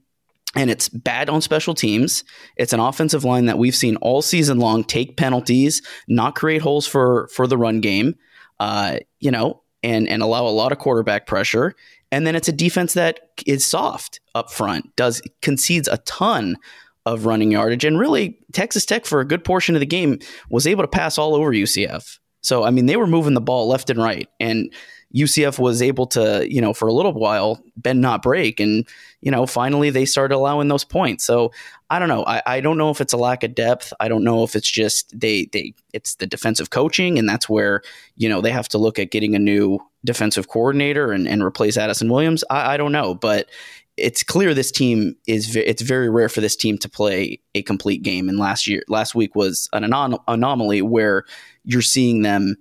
and 0.55 0.69
it's 0.69 0.89
bad 0.89 1.29
on 1.29 1.41
special 1.41 1.73
teams. 1.73 2.23
It's 2.57 2.73
an 2.73 2.79
offensive 2.79 3.23
line 3.23 3.45
that 3.45 3.57
we've 3.57 3.75
seen 3.75 3.95
all 3.97 4.21
season 4.21 4.59
long 4.59 4.83
take 4.83 5.17
penalties, 5.17 5.81
not 6.07 6.35
create 6.35 6.61
holes 6.61 6.87
for 6.87 7.29
for 7.33 7.47
the 7.47 7.57
run 7.57 7.81
game, 7.81 8.15
uh, 8.59 8.97
you 9.19 9.31
know, 9.31 9.61
and 9.83 10.07
and 10.07 10.21
allow 10.21 10.45
a 10.45 10.49
lot 10.49 10.71
of 10.71 10.77
quarterback 10.77 11.25
pressure. 11.25 11.75
And 12.11 12.27
then 12.27 12.35
it's 12.35 12.49
a 12.49 12.53
defense 12.53 12.93
that 12.95 13.19
is 13.45 13.65
soft 13.65 14.19
up 14.35 14.51
front, 14.51 14.95
does 14.97 15.21
concedes 15.41 15.87
a 15.87 15.97
ton 15.99 16.57
of 17.05 17.25
running 17.25 17.51
yardage, 17.51 17.85
and 17.85 17.97
really 17.97 18.37
Texas 18.51 18.85
Tech 18.85 19.05
for 19.05 19.21
a 19.21 19.25
good 19.25 19.43
portion 19.43 19.75
of 19.75 19.79
the 19.79 19.85
game 19.85 20.19
was 20.49 20.67
able 20.67 20.83
to 20.83 20.89
pass 20.89 21.17
all 21.17 21.33
over 21.33 21.51
UCF. 21.51 22.19
So 22.41 22.63
I 22.63 22.71
mean, 22.71 22.87
they 22.87 22.97
were 22.97 23.07
moving 23.07 23.33
the 23.33 23.41
ball 23.41 23.67
left 23.67 23.89
and 23.89 23.99
right, 23.99 24.27
and 24.39 24.71
UCF 25.15 25.59
was 25.59 25.81
able 25.81 26.07
to, 26.07 26.47
you 26.49 26.61
know, 26.61 26.73
for 26.73 26.87
a 26.87 26.93
little 26.93 27.13
while 27.13 27.61
bend 27.75 28.01
not 28.01 28.21
break, 28.21 28.59
and 28.59 28.87
you 29.21 29.31
know, 29.31 29.45
finally 29.45 29.89
they 29.89 30.05
started 30.05 30.35
allowing 30.35 30.67
those 30.67 30.83
points. 30.83 31.23
So 31.23 31.51
I 31.89 31.99
don't 31.99 32.07
know. 32.09 32.23
I, 32.25 32.41
I 32.45 32.61
don't 32.61 32.77
know 32.77 32.89
if 32.89 33.01
it's 33.01 33.13
a 33.13 33.17
lack 33.17 33.43
of 33.43 33.53
depth. 33.53 33.93
I 33.99 34.07
don't 34.07 34.23
know 34.23 34.43
if 34.43 34.55
it's 34.55 34.69
just 34.69 35.17
they 35.19 35.45
they 35.51 35.73
it's 35.93 36.15
the 36.15 36.27
defensive 36.27 36.69
coaching, 36.69 37.19
and 37.19 37.27
that's 37.27 37.49
where 37.49 37.81
you 38.15 38.29
know 38.29 38.41
they 38.41 38.51
have 38.51 38.69
to 38.69 38.77
look 38.77 38.99
at 38.99 39.11
getting 39.11 39.35
a 39.35 39.39
new 39.39 39.79
defensive 40.05 40.47
coordinator 40.47 41.11
and, 41.11 41.27
and 41.27 41.43
replace 41.43 41.77
Addison 41.77 42.09
Williams. 42.09 42.43
I, 42.49 42.73
I 42.73 42.77
don't 42.77 42.91
know, 42.91 43.13
but 43.13 43.49
it's 43.97 44.23
clear 44.23 44.53
this 44.53 44.71
team 44.71 45.15
is 45.27 45.55
it's 45.55 45.81
very 45.81 46.09
rare 46.09 46.29
for 46.29 46.41
this 46.41 46.55
team 46.55 46.77
to 46.79 46.89
play 46.89 47.39
a 47.53 47.61
complete 47.61 48.01
game. 48.01 48.29
And 48.29 48.39
last 48.39 48.67
year, 48.67 48.83
last 48.87 49.13
week 49.13 49.35
was 49.35 49.69
an 49.73 49.83
anom- 49.83 50.23
anomaly 50.27 50.81
where 50.81 51.25
you're 51.65 51.81
seeing 51.81 52.21
them 52.21 52.55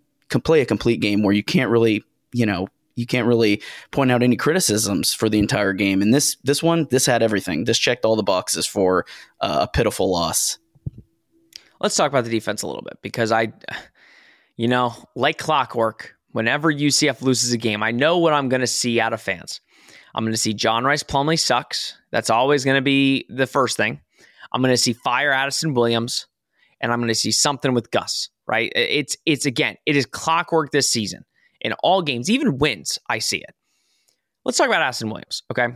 play 0.45 0.61
a 0.61 0.67
complete 0.67 1.01
game 1.01 1.23
where 1.23 1.35
you 1.35 1.43
can't 1.43 1.71
really 1.71 2.05
you 2.33 2.47
know 2.47 2.69
you 3.01 3.07
can't 3.07 3.27
really 3.27 3.63
point 3.91 4.13
out 4.13 4.23
any 4.23 4.37
criticisms 4.37 5.13
for 5.13 5.29
the 5.29 5.39
entire 5.39 5.73
game. 5.73 6.03
And 6.03 6.15
this 6.15 6.37
this 6.45 6.63
one, 6.63 6.87
this 6.91 7.07
had 7.07 7.23
everything. 7.23 7.65
This 7.65 7.79
checked 7.79 8.05
all 8.05 8.17
the 8.17 8.23
boxes 8.23 8.67
for 8.67 9.07
uh, 9.41 9.67
a 9.69 9.69
pitiful 9.69 10.11
loss. 10.11 10.59
Let's 11.81 11.97
talk 11.97 12.11
about 12.11 12.25
the 12.25 12.31
defense 12.31 12.63
a 12.63 12.67
little 12.67 12.83
bit 12.83 12.99
because 13.01 13.33
I, 13.33 13.53
you 14.57 14.69
know, 14.69 14.95
like 15.17 15.39
clockwork, 15.39 16.15
whenever 16.33 16.71
UCF 16.73 17.23
loses 17.23 17.53
a 17.53 17.59
game, 17.59 17.83
I 17.83 17.91
know 17.91 18.19
what 18.19 18.35
I'm 18.35 18.51
going 18.51 18.61
to 18.61 18.67
see 18.67 19.01
out 19.01 19.15
of 19.15 19.21
fans. 19.21 19.61
I'm 20.15 20.25
going 20.25 20.35
to 20.35 20.39
see 20.39 20.53
John 20.53 20.85
Rhys 20.85 21.03
Plumlee 21.03 21.39
sucks. 21.39 21.97
That's 22.11 22.29
always 22.29 22.65
going 22.65 22.77
to 22.77 22.83
be 22.83 23.27
the 23.31 23.47
first 23.47 23.77
thing. 23.77 24.01
I'm 24.53 24.61
going 24.61 24.73
to 24.73 24.77
see 24.77 24.93
fire 24.93 25.31
Addison 25.31 25.73
Williams, 25.73 26.27
and 26.81 26.93
I'm 26.93 26.99
going 26.99 27.09
to 27.09 27.15
see 27.15 27.33
something 27.33 27.73
with 27.73 27.91
Gus. 27.91 28.29
Right? 28.47 28.73
It's 28.75 29.17
it's 29.25 29.47
again, 29.47 29.77
it 29.87 29.97
is 29.97 30.05
clockwork 30.05 30.73
this 30.73 30.91
season 30.91 31.25
in 31.61 31.73
all 31.83 32.03
games, 32.03 32.31
even 32.31 32.59
wins, 32.59 32.99
I 33.09 33.19
see 33.19 33.39
it. 33.39 33.55
Let's 34.45 34.59
talk 34.59 34.69
about 34.69 34.83
Addison 34.83 35.11
Williams, 35.11 35.43
okay? 35.51 35.69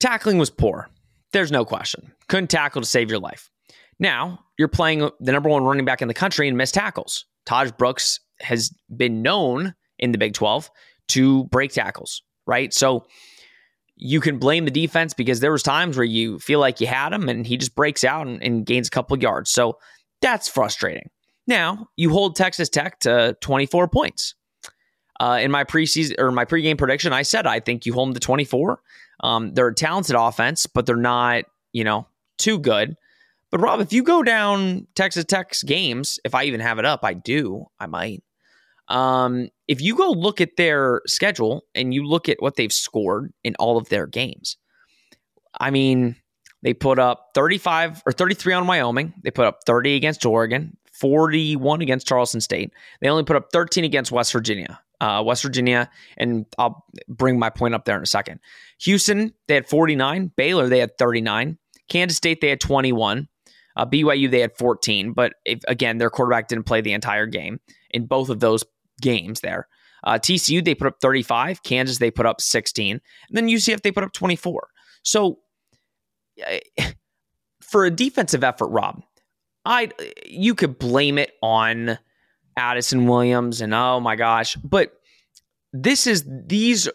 Tackling 0.00 0.38
was 0.38 0.50
poor. 0.50 0.88
There's 1.32 1.52
no 1.52 1.64
question. 1.64 2.12
Couldn't 2.28 2.50
tackle 2.50 2.82
to 2.82 2.86
save 2.86 3.10
your 3.10 3.20
life. 3.20 3.50
Now, 3.98 4.40
you're 4.58 4.68
playing 4.68 5.08
the 5.20 5.32
number 5.32 5.48
one 5.48 5.64
running 5.64 5.84
back 5.84 6.02
in 6.02 6.08
the 6.08 6.14
country 6.14 6.48
and 6.48 6.56
missed 6.56 6.74
tackles. 6.74 7.26
Tahj 7.46 7.76
Brooks 7.76 8.20
has 8.40 8.70
been 8.94 9.22
known 9.22 9.74
in 9.98 10.12
the 10.12 10.18
Big 10.18 10.34
12 10.34 10.70
to 11.08 11.44
break 11.44 11.72
tackles, 11.72 12.22
right? 12.46 12.72
So 12.72 13.06
you 13.96 14.20
can 14.20 14.38
blame 14.38 14.64
the 14.64 14.70
defense 14.70 15.12
because 15.12 15.40
there 15.40 15.52
was 15.52 15.62
times 15.62 15.96
where 15.96 16.04
you 16.04 16.38
feel 16.38 16.58
like 16.58 16.80
you 16.80 16.86
had 16.86 17.12
him 17.12 17.28
and 17.28 17.46
he 17.46 17.58
just 17.58 17.74
breaks 17.74 18.02
out 18.02 18.26
and, 18.26 18.42
and 18.42 18.64
gains 18.64 18.88
a 18.88 18.90
couple 18.90 19.18
yards. 19.18 19.50
So 19.50 19.78
that's 20.22 20.48
frustrating. 20.48 21.10
Now 21.46 21.88
you 21.96 22.10
hold 22.10 22.36
Texas 22.36 22.68
Tech 22.68 23.00
to 23.00 23.36
24 23.40 23.88
points. 23.88 24.34
Uh, 25.18 25.38
in 25.42 25.50
my 25.50 25.64
preseason 25.64 26.14
or 26.18 26.30
my 26.30 26.46
pregame 26.46 26.78
prediction, 26.78 27.12
I 27.12 27.22
said 27.22 27.46
I 27.46 27.60
think 27.60 27.84
you 27.84 27.92
hold 27.92 28.08
them 28.08 28.14
to 28.14 28.20
24. 28.20 28.80
Um, 29.22 29.52
they're 29.52 29.68
a 29.68 29.74
talented 29.74 30.16
offense, 30.16 30.64
but 30.66 30.86
they're 30.86 30.96
not, 30.96 31.44
you 31.72 31.84
know, 31.84 32.06
too 32.38 32.58
good. 32.58 32.96
But 33.50 33.60
Rob, 33.60 33.80
if 33.80 33.92
you 33.92 34.02
go 34.02 34.22
down 34.22 34.86
Texas 34.94 35.24
Tech's 35.24 35.62
games, 35.62 36.18
if 36.24 36.34
I 36.34 36.44
even 36.44 36.60
have 36.60 36.78
it 36.78 36.86
up, 36.86 37.04
I 37.04 37.14
do. 37.14 37.66
I 37.78 37.86
might. 37.86 38.22
Um, 38.88 39.48
if 39.68 39.80
you 39.80 39.94
go 39.94 40.10
look 40.10 40.40
at 40.40 40.56
their 40.56 41.02
schedule 41.06 41.64
and 41.74 41.92
you 41.92 42.04
look 42.04 42.28
at 42.28 42.40
what 42.40 42.56
they've 42.56 42.72
scored 42.72 43.32
in 43.44 43.54
all 43.56 43.76
of 43.76 43.88
their 43.88 44.06
games, 44.06 44.56
I 45.58 45.70
mean, 45.70 46.16
they 46.62 46.74
put 46.74 46.98
up 46.98 47.30
35 47.34 48.02
or 48.06 48.12
33 48.12 48.54
on 48.54 48.66
Wyoming. 48.66 49.14
They 49.22 49.30
put 49.30 49.46
up 49.46 49.60
30 49.66 49.96
against 49.96 50.26
Oregon, 50.26 50.76
41 51.00 51.80
against 51.80 52.06
Tarleton 52.06 52.40
State. 52.40 52.72
They 53.00 53.08
only 53.08 53.24
put 53.24 53.36
up 53.36 53.48
13 53.52 53.84
against 53.84 54.12
West 54.12 54.32
Virginia. 54.32 54.80
Uh, 55.00 55.22
West 55.24 55.42
Virginia, 55.42 55.88
and 56.18 56.44
I'll 56.58 56.84
bring 57.08 57.38
my 57.38 57.48
point 57.48 57.74
up 57.74 57.86
there 57.86 57.96
in 57.96 58.02
a 58.02 58.06
second. 58.06 58.38
Houston, 58.80 59.32
they 59.48 59.54
had 59.54 59.66
49. 59.66 60.30
Baylor, 60.36 60.68
they 60.68 60.78
had 60.78 60.98
39. 60.98 61.56
Kansas 61.88 62.18
State, 62.18 62.42
they 62.42 62.50
had 62.50 62.60
21. 62.60 63.26
Uh, 63.76 63.86
BYU, 63.86 64.30
they 64.30 64.40
had 64.40 64.54
14. 64.58 65.14
But 65.14 65.34
if, 65.46 65.60
again, 65.68 65.96
their 65.96 66.10
quarterback 66.10 66.48
didn't 66.48 66.64
play 66.64 66.82
the 66.82 66.92
entire 66.92 67.24
game 67.24 67.60
in 67.90 68.04
both 68.04 68.28
of 68.28 68.40
those 68.40 68.62
games 69.00 69.40
there. 69.40 69.68
Uh, 70.04 70.18
TCU, 70.18 70.62
they 70.62 70.74
put 70.74 70.86
up 70.86 70.96
35. 71.00 71.62
Kansas, 71.62 71.98
they 71.98 72.10
put 72.10 72.26
up 72.26 72.40
16. 72.40 72.92
And 72.92 73.02
then 73.30 73.48
UCF, 73.48 73.80
they 73.80 73.92
put 73.92 74.04
up 74.04 74.12
24. 74.12 74.68
So 75.02 75.38
for 77.62 77.84
a 77.84 77.90
defensive 77.90 78.44
effort, 78.44 78.68
Rob, 78.68 79.02
I 79.64 79.90
you 80.26 80.54
could 80.54 80.78
blame 80.78 81.18
it 81.18 81.32
on 81.42 81.98
Addison 82.56 83.06
Williams 83.06 83.60
and 83.60 83.74
oh 83.74 84.00
my 84.00 84.16
gosh, 84.16 84.56
but 84.56 84.92
this 85.72 86.06
is 86.06 86.24
these 86.26 86.88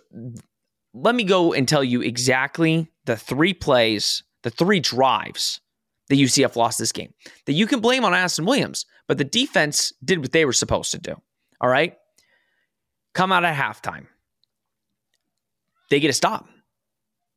let 0.93 1.15
me 1.15 1.23
go 1.23 1.53
and 1.53 1.67
tell 1.67 1.83
you 1.83 2.01
exactly 2.01 2.91
the 3.05 3.17
three 3.17 3.53
plays, 3.53 4.23
the 4.43 4.49
three 4.49 4.79
drives 4.79 5.59
that 6.09 6.15
UCF 6.15 6.55
lost 6.55 6.79
this 6.79 6.91
game. 6.91 7.13
That 7.45 7.53
you 7.53 7.67
can 7.67 7.81
blame 7.81 8.05
on 8.05 8.13
Addison 8.13 8.45
Williams, 8.45 8.85
but 9.07 9.17
the 9.17 9.23
defense 9.23 9.91
did 10.03 10.19
what 10.19 10.31
they 10.31 10.45
were 10.45 10.53
supposed 10.53 10.91
to 10.91 10.99
do. 10.99 11.15
All 11.59 11.69
right? 11.69 11.97
Come 13.13 13.31
out 13.31 13.45
at 13.45 13.55
halftime. 13.55 14.07
They 15.89 15.99
get 15.99 16.09
a 16.09 16.13
stop. 16.13 16.47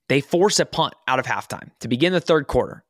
They 0.09 0.21
force 0.21 0.59
a 0.59 0.67
punt 0.67 0.95
out 1.07 1.19
of 1.19 1.27
halftime 1.27 1.71
to 1.81 1.89
begin 1.89 2.13
the 2.13 2.21
third 2.21 2.47
quarter. 2.47 2.85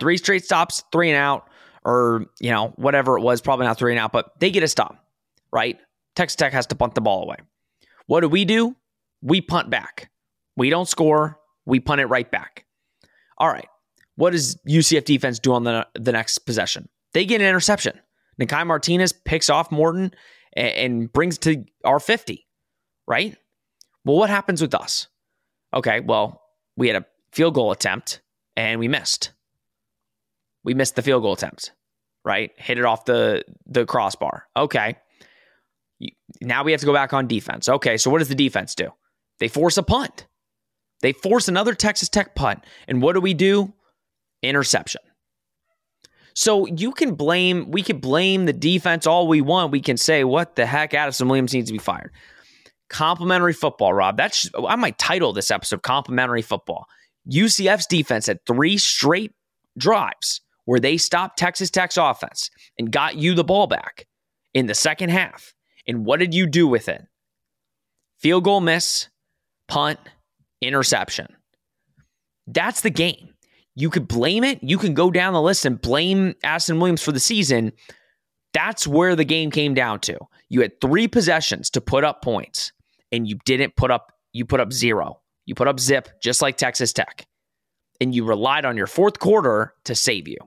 Three 0.00 0.16
straight 0.16 0.44
stops, 0.44 0.82
three 0.90 1.10
and 1.10 1.16
out 1.16 1.48
or, 1.84 2.26
you 2.40 2.50
know, 2.50 2.72
whatever 2.76 3.18
it 3.18 3.22
was, 3.22 3.40
probably 3.40 3.66
not 3.66 3.78
three 3.78 3.92
and 3.92 3.98
out, 3.98 4.12
but 4.12 4.38
they 4.40 4.50
get 4.50 4.62
a 4.62 4.68
stop, 4.68 5.04
right? 5.52 5.78
Texas 6.16 6.36
Tech 6.36 6.52
has 6.52 6.66
to 6.68 6.74
punt 6.74 6.94
the 6.94 7.00
ball 7.00 7.22
away. 7.22 7.36
What 8.06 8.20
do 8.20 8.28
we 8.28 8.44
do? 8.44 8.76
We 9.22 9.40
punt 9.40 9.70
back. 9.70 10.10
We 10.56 10.70
don't 10.70 10.88
score, 10.88 11.38
we 11.66 11.80
punt 11.80 12.00
it 12.00 12.06
right 12.06 12.30
back. 12.30 12.64
All 13.38 13.48
right. 13.48 13.68
What 14.16 14.30
does 14.30 14.56
UCF 14.68 15.04
defense 15.04 15.38
do 15.38 15.52
on 15.52 15.64
the, 15.64 15.86
the 15.94 16.12
next 16.12 16.38
possession? 16.38 16.88
They 17.12 17.24
get 17.24 17.40
an 17.40 17.46
interception. 17.48 17.98
Nikai 18.40 18.66
Martinez 18.66 19.12
picks 19.12 19.50
off 19.50 19.72
Morton 19.72 20.12
and, 20.54 20.68
and 20.68 21.12
brings 21.12 21.38
to 21.38 21.64
our 21.84 21.98
50, 21.98 22.46
right? 23.06 23.36
Well, 24.04 24.16
what 24.16 24.30
happens 24.30 24.60
with 24.60 24.74
us? 24.74 25.08
Okay, 25.72 26.00
well, 26.00 26.42
we 26.76 26.88
had 26.88 27.02
a 27.02 27.06
field 27.32 27.54
goal 27.54 27.72
attempt 27.72 28.20
and 28.56 28.78
we 28.78 28.86
missed 28.86 29.32
we 30.64 30.74
missed 30.74 30.96
the 30.96 31.02
field 31.02 31.22
goal 31.22 31.34
attempt, 31.34 31.72
right? 32.24 32.50
Hit 32.56 32.78
it 32.78 32.84
off 32.84 33.04
the 33.04 33.44
the 33.66 33.84
crossbar. 33.86 34.46
Okay. 34.56 34.96
Now 36.40 36.64
we 36.64 36.72
have 36.72 36.80
to 36.80 36.86
go 36.86 36.92
back 36.92 37.12
on 37.12 37.28
defense. 37.28 37.68
Okay, 37.68 37.96
so 37.96 38.10
what 38.10 38.18
does 38.18 38.28
the 38.28 38.34
defense 38.34 38.74
do? 38.74 38.90
They 39.38 39.48
force 39.48 39.76
a 39.76 39.82
punt. 39.82 40.26
They 41.00 41.12
force 41.12 41.48
another 41.48 41.74
Texas 41.74 42.08
Tech 42.08 42.34
punt. 42.34 42.64
And 42.88 43.02
what 43.02 43.12
do 43.12 43.20
we 43.20 43.34
do? 43.34 43.72
Interception. 44.42 45.02
So 46.34 46.66
you 46.66 46.92
can 46.92 47.14
blame, 47.14 47.70
we 47.70 47.82
can 47.82 47.98
blame 47.98 48.46
the 48.46 48.52
defense 48.52 49.06
all 49.06 49.28
we 49.28 49.40
want. 49.40 49.70
We 49.70 49.80
can 49.80 49.96
say, 49.96 50.24
what 50.24 50.56
the 50.56 50.66
heck, 50.66 50.92
Addison 50.92 51.28
Williams 51.28 51.54
needs 51.54 51.68
to 51.68 51.72
be 51.72 51.78
fired. 51.78 52.10
Complementary 52.90 53.52
football, 53.52 53.94
Rob. 53.94 54.16
That's 54.16 54.50
I 54.68 54.76
might 54.76 54.98
title 54.98 55.32
this 55.32 55.50
episode 55.50 55.82
Complementary 55.82 56.42
Football. 56.42 56.86
UCF's 57.30 57.86
defense 57.86 58.26
had 58.26 58.44
three 58.46 58.76
straight 58.76 59.32
drives 59.78 60.40
where 60.64 60.80
they 60.80 60.96
stopped 60.96 61.38
Texas 61.38 61.70
Tech's 61.70 61.96
offense 61.96 62.50
and 62.78 62.92
got 62.92 63.16
you 63.16 63.34
the 63.34 63.44
ball 63.44 63.66
back 63.66 64.06
in 64.52 64.66
the 64.66 64.74
second 64.74 65.10
half. 65.10 65.54
And 65.86 66.04
what 66.06 66.20
did 66.20 66.34
you 66.34 66.46
do 66.46 66.66
with 66.66 66.88
it? 66.88 67.02
Field 68.18 68.44
goal 68.44 68.60
miss, 68.60 69.08
punt, 69.68 69.98
interception. 70.60 71.26
That's 72.46 72.80
the 72.80 72.90
game. 72.90 73.34
You 73.74 73.90
could 73.90 74.08
blame 74.08 74.44
it. 74.44 74.62
You 74.62 74.78
can 74.78 74.94
go 74.94 75.10
down 75.10 75.32
the 75.32 75.42
list 75.42 75.66
and 75.66 75.80
blame 75.80 76.34
Addison 76.44 76.78
Williams 76.78 77.02
for 77.02 77.12
the 77.12 77.20
season. 77.20 77.72
That's 78.52 78.86
where 78.86 79.16
the 79.16 79.24
game 79.24 79.50
came 79.50 79.74
down 79.74 80.00
to. 80.00 80.16
You 80.48 80.60
had 80.60 80.80
three 80.80 81.08
possessions 81.08 81.70
to 81.70 81.80
put 81.80 82.04
up 82.04 82.22
points, 82.22 82.72
and 83.10 83.26
you 83.26 83.38
didn't 83.44 83.74
put 83.74 83.90
up, 83.90 84.12
you 84.32 84.44
put 84.44 84.60
up 84.60 84.72
zero. 84.72 85.20
You 85.46 85.54
put 85.54 85.68
up 85.68 85.80
zip, 85.80 86.08
just 86.22 86.40
like 86.40 86.56
Texas 86.56 86.92
Tech. 86.92 87.26
And 88.00 88.14
you 88.14 88.24
relied 88.24 88.64
on 88.64 88.76
your 88.76 88.86
fourth 88.86 89.18
quarter 89.18 89.74
to 89.84 89.94
save 89.94 90.28
you. 90.28 90.38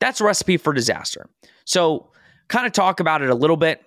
That's 0.00 0.20
a 0.20 0.24
recipe 0.24 0.56
for 0.56 0.72
disaster. 0.72 1.28
So, 1.64 2.10
kind 2.48 2.66
of 2.66 2.72
talk 2.72 3.00
about 3.00 3.22
it 3.22 3.30
a 3.30 3.34
little 3.34 3.56
bit. 3.56 3.82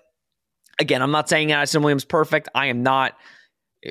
Again, 0.80 1.02
I'm 1.02 1.12
not 1.12 1.30
saying 1.30 1.52
Addison 1.52 1.84
Williams 1.84 2.06
perfect. 2.06 2.50
I 2.56 2.68
am 2.68 2.84
not, 2.84 3.16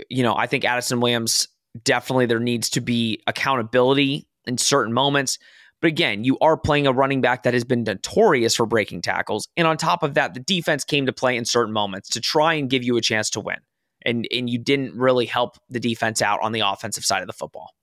you 0.08 0.22
know, 0.22 0.36
I 0.36 0.46
think 0.46 0.64
Addison 0.64 1.00
Williams 1.00 1.48
definitely 1.84 2.26
there 2.26 2.40
needs 2.40 2.70
to 2.70 2.80
be 2.80 3.22
accountability 3.26 4.26
in 4.46 4.58
certain 4.58 4.92
moments. 4.92 5.38
But 5.80 5.88
again, 5.88 6.24
you 6.24 6.38
are 6.40 6.56
playing 6.56 6.86
a 6.86 6.92
running 6.92 7.20
back 7.20 7.44
that 7.44 7.54
has 7.54 7.64
been 7.64 7.84
notorious 7.84 8.54
for 8.54 8.66
breaking 8.66 9.02
tackles. 9.02 9.48
And 9.56 9.66
on 9.66 9.76
top 9.76 10.02
of 10.02 10.14
that, 10.14 10.34
the 10.34 10.40
defense 10.40 10.84
came 10.84 11.06
to 11.06 11.12
play 11.12 11.36
in 11.36 11.44
certain 11.44 11.72
moments 11.72 12.08
to 12.10 12.20
try 12.20 12.54
and 12.54 12.68
give 12.68 12.84
you 12.84 12.96
a 12.96 13.00
chance 13.00 13.30
to 13.30 13.40
win. 13.40 13.58
And 14.02 14.26
and 14.32 14.48
you 14.48 14.58
didn't 14.58 14.94
really 14.94 15.26
help 15.26 15.58
the 15.68 15.80
defense 15.80 16.22
out 16.22 16.40
on 16.42 16.52
the 16.52 16.60
offensive 16.60 17.04
side 17.04 17.20
of 17.22 17.26
the 17.26 17.34
football. 17.34 17.74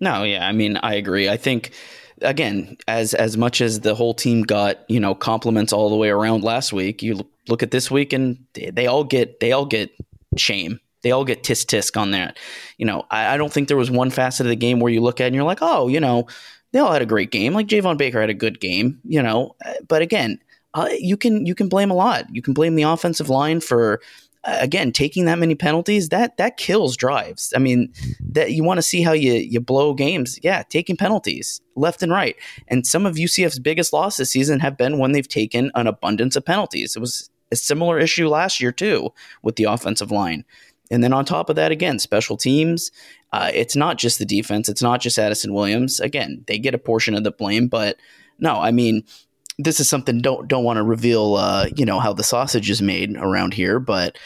No, 0.00 0.22
yeah, 0.24 0.46
I 0.46 0.52
mean, 0.52 0.78
I 0.78 0.94
agree. 0.94 1.28
I 1.28 1.36
think 1.36 1.72
again, 2.22 2.76
as 2.88 3.14
as 3.14 3.36
much 3.36 3.60
as 3.60 3.80
the 3.80 3.94
whole 3.94 4.14
team 4.14 4.42
got, 4.42 4.78
you 4.88 5.00
know, 5.00 5.14
compliments 5.14 5.72
all 5.72 5.90
the 5.90 5.96
way 5.96 6.08
around 6.08 6.42
last 6.42 6.72
week, 6.72 7.02
you 7.02 7.28
look 7.48 7.62
at 7.62 7.70
this 7.70 7.90
week 7.90 8.12
and 8.12 8.44
they, 8.54 8.70
they 8.70 8.86
all 8.86 9.04
get 9.04 9.40
they 9.40 9.52
all 9.52 9.66
get 9.66 9.90
shame 10.36 10.80
they 11.02 11.10
all 11.10 11.24
get 11.24 11.42
tisk 11.42 11.66
tisk 11.66 12.00
on 12.00 12.12
that. 12.12 12.38
You 12.78 12.86
know, 12.86 13.06
I, 13.10 13.34
I, 13.34 13.36
don't 13.36 13.52
think 13.52 13.68
there 13.68 13.76
was 13.76 13.90
one 13.90 14.10
facet 14.10 14.46
of 14.46 14.50
the 14.50 14.56
game 14.56 14.80
where 14.80 14.92
you 14.92 15.00
look 15.00 15.20
at 15.20 15.26
and 15.26 15.34
you're 15.34 15.44
like, 15.44 15.58
oh, 15.60 15.88
you 15.88 16.00
know, 16.00 16.26
they 16.72 16.78
all 16.78 16.92
had 16.92 17.02
a 17.02 17.06
great 17.06 17.30
game. 17.30 17.52
Like 17.52 17.66
Javon 17.66 17.98
Baker 17.98 18.20
had 18.20 18.30
a 18.30 18.34
good 18.34 18.60
game, 18.60 19.00
you 19.04 19.22
know. 19.22 19.54
But 19.88 20.02
again, 20.02 20.38
uh, 20.74 20.88
you 20.98 21.16
can 21.16 21.44
you 21.44 21.54
can 21.54 21.68
blame 21.68 21.90
a 21.90 21.94
lot. 21.94 22.26
You 22.34 22.40
can 22.40 22.54
blame 22.54 22.76
the 22.76 22.84
offensive 22.84 23.28
line 23.28 23.60
for 23.60 24.00
again 24.44 24.92
taking 24.92 25.24
that 25.26 25.38
many 25.38 25.54
penalties. 25.54 26.08
That 26.08 26.36
that 26.36 26.56
kills 26.56 26.96
drives. 26.96 27.52
I 27.54 27.58
mean, 27.58 27.92
that 28.20 28.52
you 28.52 28.64
want 28.64 28.78
to 28.78 28.82
see 28.82 29.02
how 29.02 29.12
you 29.12 29.34
you 29.34 29.60
blow 29.60 29.94
games. 29.94 30.38
Yeah, 30.42 30.62
taking 30.68 30.96
penalties 30.96 31.60
left 31.76 32.02
and 32.02 32.12
right. 32.12 32.36
And 32.68 32.86
some 32.86 33.06
of 33.06 33.16
UCF's 33.16 33.58
biggest 33.58 33.92
losses 33.92 34.18
this 34.18 34.30
season 34.30 34.60
have 34.60 34.76
been 34.76 34.98
when 34.98 35.12
they've 35.12 35.28
taken 35.28 35.70
an 35.74 35.86
abundance 35.86 36.36
of 36.36 36.44
penalties. 36.44 36.96
It 36.96 37.00
was 37.00 37.30
a 37.50 37.56
similar 37.56 37.98
issue 37.98 38.28
last 38.28 38.60
year 38.60 38.72
too 38.72 39.10
with 39.42 39.56
the 39.56 39.64
offensive 39.64 40.10
line. 40.10 40.44
And 40.90 41.02
then 41.02 41.14
on 41.14 41.24
top 41.24 41.48
of 41.48 41.56
that, 41.56 41.72
again, 41.72 41.98
special 41.98 42.36
teams. 42.36 42.90
Uh, 43.32 43.50
it's 43.54 43.74
not 43.74 43.96
just 43.96 44.18
the 44.18 44.26
defense. 44.26 44.68
It's 44.68 44.82
not 44.82 45.00
just 45.00 45.18
Addison 45.18 45.54
Williams. 45.54 46.00
Again, 46.00 46.44
they 46.46 46.58
get 46.58 46.74
a 46.74 46.78
portion 46.78 47.14
of 47.14 47.24
the 47.24 47.30
blame, 47.30 47.66
but 47.66 47.96
no, 48.38 48.56
I 48.56 48.72
mean, 48.72 49.04
this 49.58 49.80
is 49.80 49.88
something 49.88 50.20
don't 50.20 50.48
don't 50.48 50.64
want 50.64 50.78
to 50.78 50.82
reveal. 50.82 51.34
Uh, 51.34 51.68
you 51.76 51.84
know 51.84 52.00
how 52.00 52.12
the 52.12 52.24
sausage 52.24 52.70
is 52.70 52.82
made 52.82 53.16
around 53.16 53.54
here, 53.54 53.78
but 53.78 54.18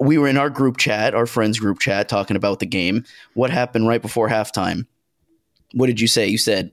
we 0.00 0.18
were 0.18 0.28
in 0.28 0.38
our 0.38 0.50
group 0.50 0.76
chat, 0.76 1.14
our 1.14 1.26
friends 1.26 1.58
group 1.58 1.78
chat, 1.78 2.08
talking 2.08 2.36
about 2.36 2.60
the 2.60 2.66
game. 2.66 3.04
What 3.34 3.50
happened 3.50 3.88
right 3.88 4.02
before 4.02 4.28
halftime? 4.28 4.86
What 5.72 5.86
did 5.86 6.00
you 6.00 6.08
say? 6.08 6.26
You 6.26 6.38
said 6.38 6.70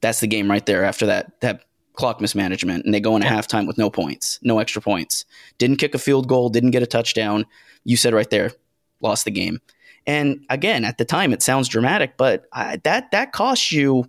that's 0.00 0.20
the 0.20 0.26
game 0.26 0.50
right 0.50 0.64
there. 0.64 0.84
After 0.84 1.06
that, 1.06 1.40
that 1.40 1.64
clock 1.94 2.20
mismanagement, 2.20 2.84
and 2.84 2.94
they 2.94 3.00
go 3.00 3.16
into 3.16 3.26
yeah. 3.26 3.38
halftime 3.40 3.66
with 3.66 3.78
no 3.78 3.90
points, 3.90 4.38
no 4.42 4.58
extra 4.58 4.80
points. 4.80 5.24
Didn't 5.58 5.76
kick 5.76 5.94
a 5.94 5.98
field 5.98 6.28
goal, 6.28 6.48
didn't 6.48 6.70
get 6.70 6.82
a 6.82 6.86
touchdown 6.86 7.44
you 7.88 7.96
said 7.96 8.12
right 8.12 8.28
there, 8.28 8.52
lost 9.00 9.24
the 9.24 9.30
game. 9.30 9.60
And 10.06 10.44
again, 10.50 10.84
at 10.84 10.98
the 10.98 11.04
time, 11.04 11.32
it 11.32 11.42
sounds 11.42 11.68
dramatic, 11.68 12.16
but 12.16 12.44
I, 12.52 12.76
that 12.84 13.10
that 13.12 13.32
costs 13.32 13.72
you 13.72 14.04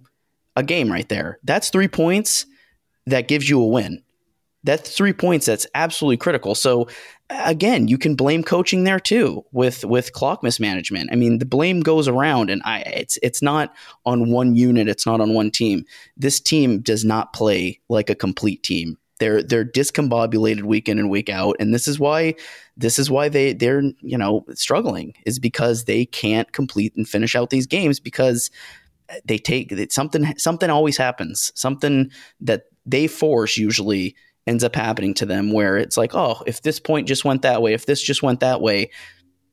a 0.56 0.64
game 0.64 0.92
right 0.92 1.08
there. 1.08 1.40
That's 1.44 1.70
three 1.70 1.88
points 1.88 2.46
that 3.10 3.28
gives 3.28 3.50
you 3.50 3.62
a 3.62 3.68
win. 3.68 4.02
That's 4.64 4.96
three 4.96 5.14
points 5.14 5.46
that's 5.46 5.66
absolutely 5.74 6.18
critical. 6.18 6.54
So 6.54 6.90
again, 7.30 7.88
you 7.88 7.98
can 7.98 8.16
blame 8.16 8.44
coaching 8.44 8.84
there 8.84 9.00
too 9.00 9.46
with 9.52 9.86
with 9.86 10.12
clock 10.14 10.44
mismanagement. 10.44 11.10
I 11.14 11.16
mean, 11.16 11.40
the 11.40 11.46
blame 11.46 11.80
goes 11.80 12.08
around, 12.08 12.50
and 12.50 12.62
I 12.66 12.80
it's 12.80 13.18
it's 13.24 13.42
not 13.42 13.74
on 14.06 14.32
one 14.32 14.56
unit. 14.56 14.90
It's 14.90 15.06
not 15.06 15.22
on 15.22 15.34
one 15.34 15.52
team. 15.52 15.86
This 16.18 16.40
team 16.40 16.82
does 16.82 17.06
not 17.06 17.32
play 17.32 17.80
like 17.88 18.10
a 18.10 18.16
complete 18.16 18.64
team. 18.64 18.98
They're 19.20 19.44
they're 19.44 19.66
discombobulated 19.66 20.64
week 20.64 20.90
in 20.90 21.00
and 21.00 21.10
week 21.10 21.30
out, 21.30 21.56
and 21.60 21.74
this 21.74 21.88
is 21.88 21.98
why 21.98 22.36
this 22.76 23.00
is 23.00 23.10
why 23.10 23.30
they 23.30 23.54
they're 23.54 23.84
you 24.02 24.18
know 24.18 24.46
struggling 24.54 25.14
is 25.26 25.40
because 25.40 25.86
they 25.86 26.06
can't 26.06 26.52
complete 26.52 26.94
and 26.96 27.08
finish 27.08 27.36
out 27.36 27.50
these 27.50 27.68
games 27.68 28.00
because 28.00 28.52
they 29.26 29.38
take 29.38 29.74
something 29.92 30.38
something 30.38 30.70
always 30.70 30.96
happens 30.96 31.52
something 31.56 32.12
that 32.40 32.66
they 32.90 33.08
force 33.08 33.58
usually 33.58 34.16
ends 34.48 34.64
up 34.64 34.76
happening 34.76 35.14
to 35.14 35.26
them 35.26 35.52
where 35.52 35.78
it's 35.78 35.98
like 35.98 36.16
oh 36.16 36.42
if 36.48 36.62
this 36.62 36.80
point 36.80 37.08
just 37.08 37.26
went 37.26 37.42
that 37.42 37.62
way 37.62 37.74
if 37.74 37.86
this 37.86 38.02
just 38.02 38.24
went 38.24 38.40
that 38.40 38.62
way 38.62 38.90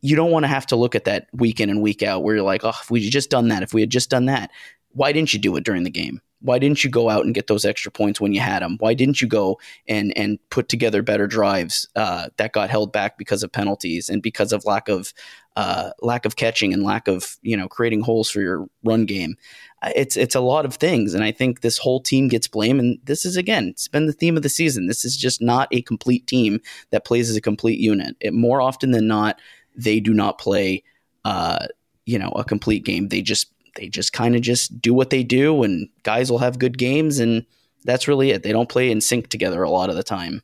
you 0.02 0.16
don't 0.16 0.30
want 0.30 0.44
to 0.44 0.48
have 0.48 0.66
to 0.66 0.76
look 0.76 0.94
at 0.94 1.04
that 1.04 1.26
week 1.32 1.60
in 1.60 1.70
and 1.70 1.82
week 1.82 2.02
out 2.02 2.22
where 2.22 2.36
you're 2.36 2.44
like 2.44 2.64
oh 2.64 2.72
if 2.82 2.90
we 2.90 3.02
had 3.02 3.12
just 3.12 3.30
done 3.30 3.48
that 3.48 3.62
if 3.62 3.74
we 3.74 3.80
had 3.80 3.90
just 3.90 4.10
done 4.10 4.26
that 4.26 4.50
why 4.90 5.12
didn't 5.12 5.32
you 5.32 5.38
do 5.38 5.54
it 5.56 5.64
during 5.64 5.82
the 5.82 5.90
game 5.90 6.20
why 6.40 6.58
didn't 6.58 6.84
you 6.84 6.90
go 6.90 7.08
out 7.08 7.24
and 7.24 7.34
get 7.34 7.46
those 7.46 7.64
extra 7.64 7.90
points 7.90 8.20
when 8.20 8.32
you 8.32 8.40
had 8.40 8.62
them? 8.62 8.76
Why 8.78 8.94
didn't 8.94 9.20
you 9.20 9.28
go 9.28 9.58
and 9.88 10.16
and 10.16 10.38
put 10.50 10.68
together 10.68 11.02
better 11.02 11.26
drives 11.26 11.88
uh, 11.96 12.28
that 12.36 12.52
got 12.52 12.70
held 12.70 12.92
back 12.92 13.18
because 13.18 13.42
of 13.42 13.52
penalties 13.52 14.08
and 14.08 14.22
because 14.22 14.52
of 14.52 14.64
lack 14.64 14.88
of 14.88 15.12
uh, 15.56 15.90
lack 16.00 16.24
of 16.24 16.36
catching 16.36 16.72
and 16.72 16.82
lack 16.82 17.08
of 17.08 17.36
you 17.42 17.56
know 17.56 17.68
creating 17.68 18.02
holes 18.02 18.30
for 18.30 18.40
your 18.40 18.66
run 18.84 19.06
game? 19.06 19.36
Uh, 19.82 19.92
it's 19.94 20.16
it's 20.16 20.34
a 20.34 20.40
lot 20.40 20.64
of 20.64 20.74
things, 20.74 21.14
and 21.14 21.22
I 21.22 21.32
think 21.32 21.60
this 21.60 21.78
whole 21.78 22.00
team 22.00 22.28
gets 22.28 22.48
blame 22.48 22.78
And 22.78 22.98
this 23.04 23.24
is 23.24 23.36
again, 23.36 23.68
it's 23.68 23.88
been 23.88 24.06
the 24.06 24.12
theme 24.12 24.36
of 24.36 24.42
the 24.42 24.48
season. 24.48 24.86
This 24.86 25.04
is 25.04 25.16
just 25.16 25.42
not 25.42 25.68
a 25.72 25.82
complete 25.82 26.26
team 26.26 26.60
that 26.90 27.04
plays 27.04 27.28
as 27.28 27.36
a 27.36 27.40
complete 27.40 27.78
unit. 27.78 28.16
It 28.20 28.32
more 28.32 28.60
often 28.60 28.90
than 28.90 29.06
not, 29.06 29.38
they 29.76 30.00
do 30.00 30.14
not 30.14 30.38
play. 30.38 30.82
Uh, 31.24 31.66
you 32.06 32.20
know, 32.20 32.28
a 32.36 32.44
complete 32.44 32.84
game. 32.84 33.08
They 33.08 33.20
just 33.20 33.48
they 33.76 33.88
just 33.88 34.12
kind 34.12 34.34
of 34.34 34.40
just 34.40 34.80
do 34.80 34.94
what 34.94 35.10
they 35.10 35.22
do, 35.22 35.62
and 35.62 35.88
guys 36.02 36.30
will 36.30 36.38
have 36.38 36.58
good 36.58 36.78
games, 36.78 37.18
and 37.18 37.44
that's 37.84 38.08
really 38.08 38.30
it. 38.30 38.42
They 38.42 38.52
don't 38.52 38.68
play 38.68 38.90
in 38.90 39.00
sync 39.00 39.28
together 39.28 39.62
a 39.62 39.70
lot 39.70 39.90
of 39.90 39.96
the 39.96 40.02
time. 40.02 40.42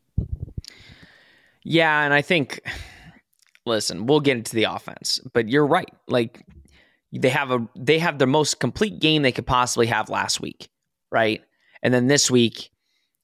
Yeah, 1.65 2.03
and 2.03 2.13
I 2.13 2.23
think, 2.23 2.61
listen, 3.65 4.07
we'll 4.07 4.21
get 4.21 4.37
into 4.37 4.55
the 4.55 4.65
offense, 4.65 5.21
but 5.33 5.49
you're 5.49 5.67
right. 5.67 5.93
Like 6.09 6.45
they 7.13 7.29
have 7.29 7.51
a 7.51 7.67
they 7.77 7.99
have 7.99 8.19
the 8.19 8.27
most 8.27 8.59
complete 8.59 8.99
game 8.99 9.23
they 9.23 9.33
could 9.33 9.47
possibly 9.47 9.87
have 9.87 10.09
last 10.09 10.41
week, 10.41 10.69
right? 11.11 11.43
And 11.83 11.93
then 11.93 12.07
this 12.07 12.31
week, 12.31 12.71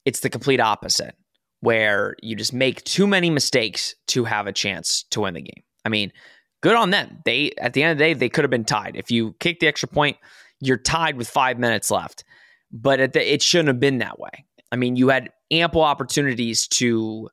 it's 0.05 0.21
the 0.21 0.31
complete 0.31 0.61
opposite, 0.61 1.15
where 1.61 2.15
you 2.23 2.37
just 2.37 2.53
make 2.53 2.85
too 2.85 3.07
many 3.07 3.31
mistakes 3.31 3.95
to 4.09 4.25
have 4.25 4.47
a 4.47 4.53
chance 4.53 5.05
to 5.11 5.23
win 5.23 5.35
the 5.35 5.43
game. 5.43 5.63
I 5.85 5.89
mean, 5.89 6.13
good 6.61 6.77
on 6.77 6.91
them. 6.91 7.19
They 7.25 7.53
at 7.59 7.73
the 7.73 7.83
end 7.83 7.93
of 7.93 7.99
the 7.99 8.05
day, 8.05 8.15
they 8.15 8.29
could 8.29 8.45
have 8.45 8.51
been 8.51 8.65
tied. 8.65 8.97
If 8.97 9.11
you 9.11 9.35
kick 9.41 9.61
the 9.61 9.69
extra 9.69 9.89
point, 9.89 10.19
you're 10.61 10.77
tied 10.77 11.17
with 11.17 11.29
five 11.29 11.59
minutes 11.59 11.91
left. 11.91 12.25
But 12.71 13.15
the, 13.15 13.33
it 13.33 13.43
shouldn't 13.43 13.69
have 13.69 13.81
been 13.81 13.99
that 13.99 14.19
way. 14.19 14.45
I 14.71 14.77
mean, 14.77 14.97
you 14.97 15.09
had 15.09 15.31
ample 15.51 15.83
opportunities 15.83 16.69
to 16.69 17.31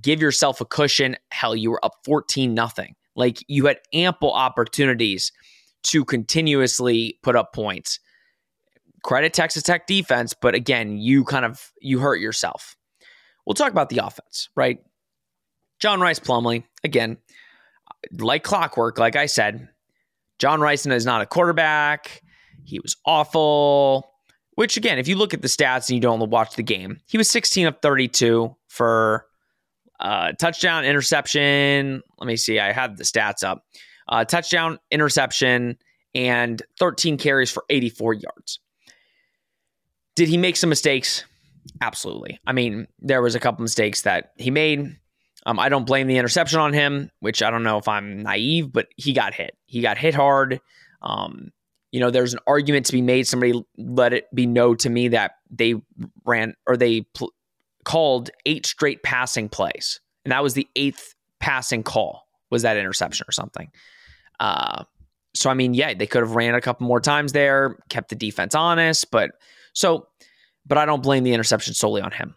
give 0.00 0.20
yourself 0.20 0.60
a 0.60 0.64
cushion. 0.64 1.16
Hell, 1.32 1.56
you 1.56 1.72
were 1.72 1.84
up 1.84 1.94
14 2.04 2.54
nothing. 2.54 2.94
Like 3.16 3.44
you 3.48 3.66
had 3.66 3.78
ample 3.92 4.32
opportunities 4.32 5.32
to 5.84 6.04
continuously 6.04 7.18
put 7.22 7.36
up 7.36 7.52
points. 7.52 8.00
Credit 9.02 9.32
Texas 9.32 9.62
Tech 9.62 9.86
defense, 9.86 10.34
but 10.34 10.54
again, 10.54 10.96
you 10.96 11.24
kind 11.24 11.44
of 11.44 11.70
you 11.80 11.98
hurt 11.98 12.20
yourself. 12.20 12.76
We'll 13.46 13.54
talk 13.54 13.70
about 13.70 13.90
the 13.90 13.98
offense, 13.98 14.48
right? 14.56 14.78
John 15.78 16.00
Rhys 16.00 16.18
Plumlee, 16.18 16.64
again, 16.82 17.18
like 18.18 18.42
clockwork, 18.42 18.98
like 18.98 19.16
I 19.16 19.26
said, 19.26 19.68
John 20.38 20.60
Rhys 20.60 20.86
is 20.86 21.06
not 21.06 21.20
a 21.20 21.26
quarterback. 21.26 22.22
He 22.64 22.80
was 22.80 22.96
awful. 23.04 24.10
Which 24.54 24.76
again, 24.76 24.98
if 24.98 25.08
you 25.08 25.16
look 25.16 25.34
at 25.34 25.42
the 25.42 25.48
stats 25.48 25.88
and 25.88 25.96
you 25.96 26.00
don't 26.00 26.30
watch 26.30 26.54
the 26.54 26.62
game, 26.62 27.00
he 27.06 27.18
was 27.18 27.28
16 27.28 27.66
of 27.66 27.76
32 27.82 28.54
for 28.68 29.26
uh, 30.00 30.32
touchdown, 30.32 30.84
interception. 30.84 32.02
Let 32.18 32.26
me 32.26 32.36
see. 32.36 32.60
I 32.60 32.72
have 32.72 32.96
the 32.96 33.04
stats 33.04 33.42
up. 33.42 33.64
Uh, 34.08 34.24
touchdown, 34.24 34.78
interception, 34.90 35.78
and 36.14 36.62
13 36.78 37.18
carries 37.18 37.50
for 37.50 37.64
84 37.70 38.14
yards. 38.14 38.60
Did 40.16 40.28
he 40.28 40.36
make 40.36 40.56
some 40.56 40.70
mistakes? 40.70 41.24
Absolutely. 41.80 42.38
I 42.46 42.52
mean, 42.52 42.86
there 43.00 43.22
was 43.22 43.34
a 43.34 43.40
couple 43.40 43.62
mistakes 43.62 44.02
that 44.02 44.32
he 44.36 44.50
made. 44.50 44.96
Um, 45.46 45.58
I 45.58 45.68
don't 45.68 45.86
blame 45.86 46.06
the 46.06 46.18
interception 46.18 46.60
on 46.60 46.72
him, 46.72 47.10
which 47.20 47.42
I 47.42 47.50
don't 47.50 47.62
know 47.64 47.78
if 47.78 47.88
I'm 47.88 48.22
naive, 48.22 48.72
but 48.72 48.86
he 48.96 49.12
got 49.12 49.34
hit. 49.34 49.56
He 49.66 49.80
got 49.80 49.98
hit 49.98 50.14
hard. 50.14 50.60
Um, 51.02 51.50
you 51.90 52.00
know, 52.00 52.10
there's 52.10 52.32
an 52.32 52.40
argument 52.46 52.86
to 52.86 52.92
be 52.92 53.02
made. 53.02 53.26
Somebody 53.26 53.62
let 53.76 54.12
it 54.12 54.26
be 54.34 54.46
known 54.46 54.76
to 54.78 54.90
me 54.90 55.08
that 55.08 55.32
they 55.50 55.74
ran 56.24 56.54
or 56.66 56.76
they 56.76 57.02
pl- 57.14 57.32
called 57.84 58.30
eight 58.46 58.66
straight 58.66 59.02
passing 59.02 59.48
plays, 59.48 60.00
and 60.24 60.32
that 60.32 60.42
was 60.42 60.54
the 60.54 60.66
eighth 60.76 61.14
passing 61.40 61.82
call. 61.82 62.26
Was 62.50 62.62
that 62.62 62.76
interception 62.76 63.26
or 63.28 63.32
something? 63.32 63.70
Uh, 64.40 64.84
so 65.34 65.50
I 65.50 65.54
mean, 65.54 65.74
yeah, 65.74 65.94
they 65.94 66.06
could 66.06 66.22
have 66.22 66.36
ran 66.36 66.54
a 66.54 66.60
couple 66.60 66.86
more 66.86 67.00
times 67.00 67.32
there, 67.32 67.78
kept 67.88 68.08
the 68.08 68.14
defense 68.14 68.54
honest, 68.54 69.10
but 69.10 69.32
so, 69.72 70.08
but 70.66 70.78
I 70.78 70.86
don't 70.86 71.02
blame 71.02 71.24
the 71.24 71.32
interception 71.32 71.74
solely 71.74 72.02
on 72.02 72.12
him. 72.12 72.34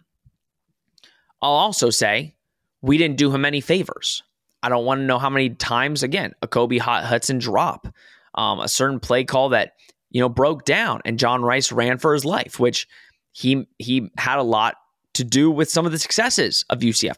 I'll 1.42 1.52
also 1.52 1.90
say 1.90 2.36
we 2.82 2.98
didn't 2.98 3.18
do 3.18 3.34
him 3.34 3.46
any 3.46 3.62
favors. 3.62 4.24
I 4.64 4.70
don't 4.70 4.86
want 4.86 5.00
to 5.02 5.06
know 5.06 5.20
how 5.20 5.30
many 5.30 5.52
times 5.52 6.04
again 6.04 6.34
a 6.42 6.48
Kobe 6.48 6.80
Hot 6.80 7.04
Hudson 7.06 7.38
drop, 7.38 7.88
um, 8.36 8.60
a 8.60 8.68
certain 8.68 9.00
play 9.00 9.24
call 9.24 9.50
that 9.50 9.74
you 10.10 10.20
know 10.20 10.30
broke 10.30 10.66
down, 10.66 11.02
and 11.06 11.20
John 11.20 11.44
Rhys 11.44 11.72
ran 11.72 12.00
for 12.00 12.14
his 12.14 12.26
life, 12.26 12.60
which 12.60 12.88
he 13.32 13.68
he 13.78 14.12
had 14.18 14.40
a 14.40 14.44
lot 14.44 14.76
to 15.14 15.24
do 15.24 15.52
with 15.52 15.70
some 15.70 15.86
of 15.86 15.92
the 15.92 16.00
successes 16.00 16.66
of 16.70 16.80
UCF. 16.80 17.18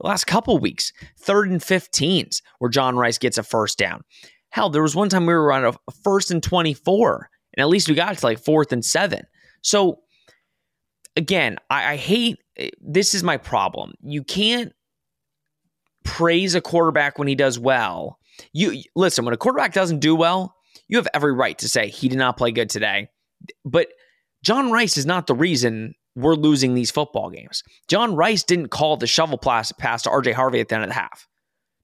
The 0.00 0.06
last 0.06 0.26
couple 0.26 0.56
weeks, 0.58 0.92
third 1.18 1.50
and 1.50 1.60
15s, 1.60 2.40
where 2.58 2.70
John 2.70 2.96
Rhys 2.96 3.18
gets 3.18 3.36
a 3.36 3.42
first 3.42 3.76
down. 3.76 4.02
Hell, 4.48 4.70
there 4.70 4.82
was 4.82 4.96
one 4.96 5.10
time 5.10 5.26
we 5.26 5.34
were 5.34 5.52
on 5.52 5.64
a 5.64 5.92
first 6.02 6.30
and 6.30 6.42
24, 6.42 7.28
and 7.54 7.62
at 7.62 7.68
least 7.68 7.88
we 7.88 7.94
got 7.94 8.16
to 8.16 8.26
like 8.26 8.38
fourth 8.38 8.72
and 8.72 8.84
seven. 8.84 9.26
So, 9.62 10.00
again, 11.16 11.58
I, 11.68 11.92
I 11.92 11.96
hate 11.96 12.38
eh, 12.56 12.70
this 12.80 13.14
is 13.14 13.22
my 13.22 13.36
problem. 13.36 13.92
You 14.00 14.24
can't 14.24 14.72
praise 16.04 16.54
a 16.54 16.62
quarterback 16.62 17.18
when 17.18 17.28
he 17.28 17.34
does 17.34 17.58
well. 17.58 18.18
You 18.52 18.82
listen, 18.96 19.26
when 19.26 19.34
a 19.34 19.36
quarterback 19.36 19.74
doesn't 19.74 20.00
do 20.00 20.16
well, 20.16 20.56
you 20.88 20.96
have 20.96 21.08
every 21.12 21.34
right 21.34 21.58
to 21.58 21.68
say 21.68 21.88
he 21.88 22.08
did 22.08 22.18
not 22.18 22.38
play 22.38 22.52
good 22.52 22.70
today. 22.70 23.08
But 23.66 23.88
John 24.42 24.72
Rhys 24.72 24.96
is 24.96 25.04
not 25.04 25.26
the 25.26 25.34
reason 25.34 25.94
we're 26.16 26.34
losing 26.34 26.74
these 26.74 26.90
football 26.90 27.30
games. 27.30 27.62
John 27.88 28.16
Rhys 28.16 28.42
didn't 28.42 28.68
call 28.68 28.96
the 28.96 29.06
shovel 29.06 29.38
pass 29.38 29.68
to 29.70 30.10
RJ 30.10 30.34
Harvey 30.34 30.60
at 30.60 30.68
the 30.68 30.74
end 30.74 30.84
of 30.84 30.90
the 30.90 30.94
half. 30.94 31.28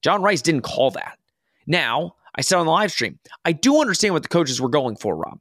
John 0.03 0.23
Rhys 0.23 0.43
didn't 0.43 0.63
call 0.63 0.91
that. 0.93 1.19
Now, 1.67 2.15
I 2.35 2.43
said 2.43 2.59
on 2.59 2.67
the 2.67 2.73
live 2.73 2.93
stream, 2.93 3.19
I 3.45 3.53
do 3.53 3.81
understand 3.81 4.15
what 4.15 4.23
the 4.23 4.29
coaches 4.29 4.61
were 4.61 4.69
going 4.69 4.97
for, 4.97 5.17
Rob. 5.17 5.41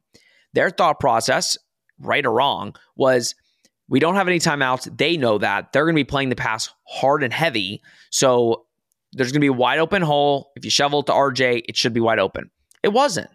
Their 0.53 0.69
thought 0.69 0.99
process, 0.99 1.57
right 1.99 2.25
or 2.25 2.31
wrong, 2.31 2.75
was 2.95 3.35
we 3.89 3.99
don't 3.99 4.15
have 4.15 4.27
any 4.27 4.39
timeouts. 4.39 4.97
They 4.97 5.17
know 5.17 5.37
that. 5.37 5.71
They're 5.71 5.85
going 5.85 5.95
to 5.95 5.99
be 5.99 6.05
playing 6.05 6.29
the 6.29 6.35
pass 6.35 6.69
hard 6.87 7.23
and 7.23 7.33
heavy. 7.33 7.81
So 8.09 8.65
there's 9.13 9.31
going 9.31 9.41
to 9.41 9.45
be 9.45 9.47
a 9.47 9.53
wide 9.53 9.79
open 9.79 10.01
hole. 10.01 10.51
If 10.55 10.65
you 10.65 10.71
shovel 10.71 11.01
it 11.01 11.07
to 11.07 11.11
RJ, 11.11 11.63
it 11.67 11.77
should 11.77 11.93
be 11.93 11.99
wide 11.99 12.19
open. 12.19 12.49
It 12.83 12.93
wasn't. 12.93 13.29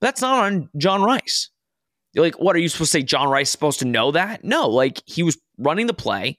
But 0.00 0.08
that's 0.08 0.20
not 0.20 0.44
on 0.44 0.68
John 0.76 1.02
Rhys. 1.02 1.50
Like, 2.14 2.38
what 2.38 2.54
are 2.54 2.60
you 2.60 2.68
supposed 2.68 2.92
to 2.92 2.98
say? 2.98 3.02
John 3.02 3.28
Rhys 3.28 3.50
supposed 3.50 3.80
to 3.80 3.84
know 3.84 4.12
that? 4.12 4.44
No, 4.44 4.68
like 4.68 5.02
he 5.06 5.22
was 5.22 5.38
running 5.58 5.86
the 5.86 5.94
play. 5.94 6.38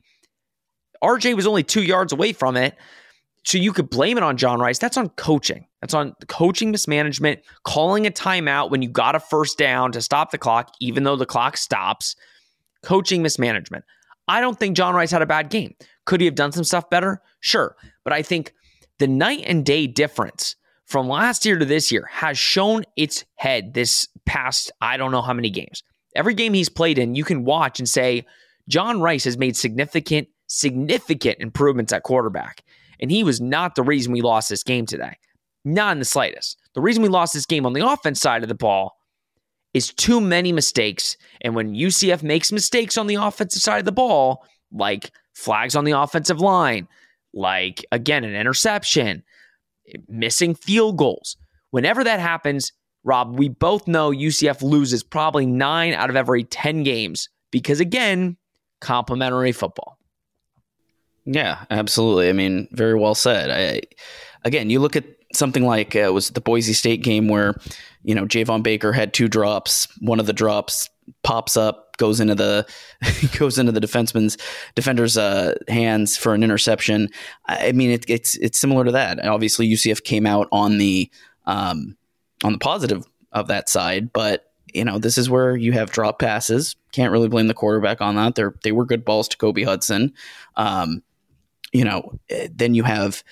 RJ 1.04 1.36
was 1.36 1.48
only 1.48 1.64
two 1.64 1.84
yards 1.84 2.14
away 2.14 2.34
from 2.34 2.56
it. 2.58 2.76
So 3.44 3.60
you 3.60 3.74
could 3.74 3.92
blame 3.92 4.18
it 4.18 4.24
on 4.24 4.38
John 4.38 4.60
Rhys. 4.60 4.80
That's 4.80 4.98
on 4.98 5.10
coaching. 5.10 5.68
That's 5.80 5.94
on 5.94 6.16
coaching 6.28 6.72
mismanagement, 6.72 7.42
calling 7.64 8.08
a 8.08 8.12
timeout 8.12 8.72
when 8.72 8.82
you 8.82 8.90
got 8.90 9.16
a 9.16 9.20
first 9.20 9.60
down 9.60 9.92
to 9.92 10.02
stop 10.02 10.32
the 10.32 10.40
clock, 10.40 10.74
even 10.80 11.04
though 11.04 11.16
the 11.16 11.28
clock 11.28 11.58
stops. 11.58 12.16
Coaching 12.82 13.22
mismanagement. 13.22 13.86
I 14.28 14.42
don't 14.42 14.58
think 14.58 14.76
John 14.76 14.96
Rhys 14.96 15.12
had 15.12 15.22
a 15.22 15.28
bad 15.28 15.50
game. 15.50 15.76
Could 16.06 16.22
he 16.22 16.26
have 16.26 16.36
done 16.36 16.52
some 16.52 16.64
stuff 16.64 16.90
better? 16.90 17.22
Sure. 17.40 17.76
But 18.04 18.14
I 18.14 18.24
think 18.24 18.54
the 18.98 19.08
night 19.08 19.44
and 19.46 19.64
day 19.64 19.86
difference 19.86 20.56
from 20.86 21.08
last 21.08 21.46
year 21.46 21.58
to 21.58 21.66
this 21.66 21.92
year 21.92 22.08
has 22.12 22.38
shown 22.38 22.84
its 22.96 23.26
head 23.36 23.74
this 23.74 24.08
past, 24.26 24.72
I 24.82 24.98
don't 24.98 25.12
know 25.12 25.22
how 25.22 25.34
many 25.34 25.50
games. 25.50 25.84
Every 26.16 26.34
game 26.34 26.54
he's 26.54 26.70
played 26.70 26.98
in, 26.98 27.16
you 27.16 27.24
can 27.24 27.44
watch 27.44 27.80
and 27.80 27.90
say, 27.90 28.26
John 28.70 29.02
Rhys 29.02 29.26
has 29.26 29.38
made 29.38 29.56
significant, 29.56 30.28
significant 30.48 31.38
improvements 31.40 31.92
at 31.92 32.04
quarterback. 32.04 32.64
And 33.00 33.12
he 33.12 33.24
was 33.24 33.42
not 33.42 33.76
the 33.76 33.84
reason 33.84 34.14
we 34.14 34.22
lost 34.22 34.50
this 34.50 34.64
game 34.64 34.86
today. 34.86 35.18
Not 35.66 35.94
in 35.94 36.00
the 36.00 36.06
slightest. 36.06 36.58
The 36.74 36.82
reason 36.82 37.04
we 37.04 37.10
lost 37.10 37.34
this 37.34 37.46
game 37.46 37.66
on 37.66 37.74
the 37.74 37.86
offense 37.86 38.22
side 38.22 38.44
of 38.44 38.50
the 38.50 38.56
ball 38.56 38.98
is 39.74 39.94
too 39.94 40.22
many 40.22 40.52
mistakes. 40.52 41.18
And 41.42 41.56
when 41.56 41.74
UCF 41.74 42.24
makes 42.24 42.52
mistakes 42.52 42.98
on 42.98 43.08
the 43.08 43.16
offensive 43.16 43.62
side 43.62 43.80
of 43.80 43.86
the 43.86 43.92
ball, 43.92 44.46
like 44.72 45.12
flags 45.34 45.76
on 45.76 45.84
the 45.84 46.00
offensive 46.00 46.40
line, 46.40 46.88
like 47.34 47.86
again, 47.92 48.24
an 48.24 48.36
interception, 48.36 49.24
missing 50.08 50.56
field 50.56 50.98
goals. 50.98 51.38
Whenever 51.72 52.04
that 52.04 52.20
happens, 52.20 52.72
Rob, 53.04 53.38
we 53.38 53.50
both 53.50 53.88
know 53.88 54.12
UCF 54.12 54.62
loses 54.62 55.04
probably 55.04 55.46
nine 55.46 55.94
out 55.94 56.10
of 56.10 56.16
every 56.16 56.44
10 56.44 56.84
games 56.84 57.30
because, 57.52 57.80
again, 57.80 58.38
complementary 58.82 59.52
football. 59.52 59.98
Yeah, 61.26 61.66
absolutely. 61.70 62.30
I 62.30 62.34
mean, 62.34 62.68
very 62.72 62.96
well 62.96 63.16
said. 63.16 63.50
I, 63.50 63.82
again, 64.44 64.70
you 64.70 64.80
look 64.80 64.96
at 64.96 65.06
something 65.34 65.66
like 65.66 65.96
uh, 65.96 66.12
was 66.14 66.30
the 66.30 66.42
Boise 66.42 66.74
State 66.74 67.04
game 67.04 67.28
where 67.28 67.56
you 68.04 68.16
know 68.16 68.26
Javon 68.26 68.64
Baker 68.64 68.94
had 68.94 69.14
two 69.14 69.28
drops. 69.28 69.88
One 70.00 70.20
of 70.20 70.28
the 70.28 70.34
drops 70.34 70.90
pops 71.24 71.58
up, 71.58 71.98
goes 71.98 72.20
into 72.20 72.36
the 72.36 72.68
goes 73.38 73.58
into 73.58 73.72
the 73.72 73.80
defenseman's 73.80 74.38
defender's 74.76 75.18
uh, 75.18 75.56
hands 75.68 76.18
for 76.18 76.34
an 76.34 76.44
interception. 76.44 77.10
I 77.46 77.72
mean, 77.72 77.92
it, 77.92 78.06
it's 78.08 78.36
it's 78.38 78.60
similar 78.60 78.84
to 78.86 78.92
that. 78.92 79.24
Obviously, 79.26 79.70
UCF 79.70 80.04
came 80.04 80.26
out 80.26 80.48
on 80.52 80.78
the 80.78 81.10
um, 81.46 81.96
on 82.44 82.54
the 82.54 82.60
positive 82.60 83.06
of 83.32 83.48
that 83.48 83.70
side, 83.70 84.12
but 84.14 84.52
you 84.74 84.84
know 84.84 85.00
this 85.00 85.18
is 85.18 85.30
where 85.30 85.56
you 85.56 85.72
have 85.74 85.92
drop 85.92 86.20
passes. 86.20 86.76
Can't 86.92 87.12
really 87.12 87.30
blame 87.30 87.48
the 87.48 87.54
quarterback 87.54 88.02
on 88.02 88.16
that. 88.16 88.36
They 88.36 88.44
they 88.64 88.72
were 88.72 88.86
good 88.86 89.06
balls 89.06 89.28
to 89.30 89.38
Kobe 89.38 89.64
Hudson. 89.64 90.14
Um, 90.56 91.04
you 91.72 91.84
know, 91.84 92.20
eh, 92.30 92.48
then 92.54 92.74
you 92.74 92.84
have 92.84 93.24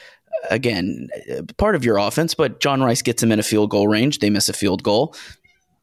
again 0.50 1.10
part 1.58 1.76
of 1.76 1.86
your 1.86 1.98
offense, 1.98 2.34
but 2.34 2.60
John 2.60 2.82
Rhys 2.82 3.02
gets 3.02 3.22
them 3.22 3.32
in 3.32 3.40
a 3.40 3.44
field 3.44 3.70
goal 3.70 3.88
range. 3.88 4.20
They 4.20 4.30
miss 4.30 4.50
a 4.50 4.54
field 4.54 4.84
goal 4.84 5.16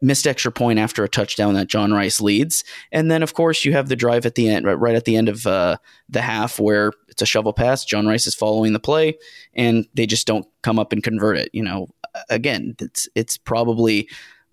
missed 0.01 0.27
extra 0.27 0.51
point 0.51 0.79
after 0.79 1.05
a 1.05 1.09
touchdown 1.09 1.55
that 1.55 1.69
John 1.69 1.93
Rhys 1.93 2.21
leads. 2.21 2.65
And 2.93 3.11
then, 3.11 3.23
of 3.23 3.35
course, 3.35 3.65
you 3.65 3.73
have 3.73 3.89
the 3.89 3.97
drive 3.97 4.27
at 4.27 4.35
the 4.35 4.49
end, 4.49 4.67
right, 4.67 4.95
at 4.95 5.05
the 5.05 5.17
end 5.17 5.29
of 5.29 5.47
uh, 5.47 5.77
the 6.09 6.23
half 6.23 6.59
where 6.59 6.93
it's 7.09 7.23
a 7.23 7.27
shovel 7.27 7.53
pass. 7.53 7.85
John 7.85 8.07
Rhys 8.07 8.27
is 8.27 8.35
following 8.35 8.73
the 8.73 8.81
play, 8.81 9.19
and 9.55 9.87
they 9.95 10.07
just 10.07 10.27
don't 10.27 10.47
come 10.63 10.79
up 10.79 10.93
and 10.93 11.03
convert 11.03 11.37
it. 11.39 11.51
You 11.53 11.63
know, 11.63 11.89
again, 12.29 12.77
it's 12.81 13.09
it's 13.15 13.37
probably. 13.37 14.09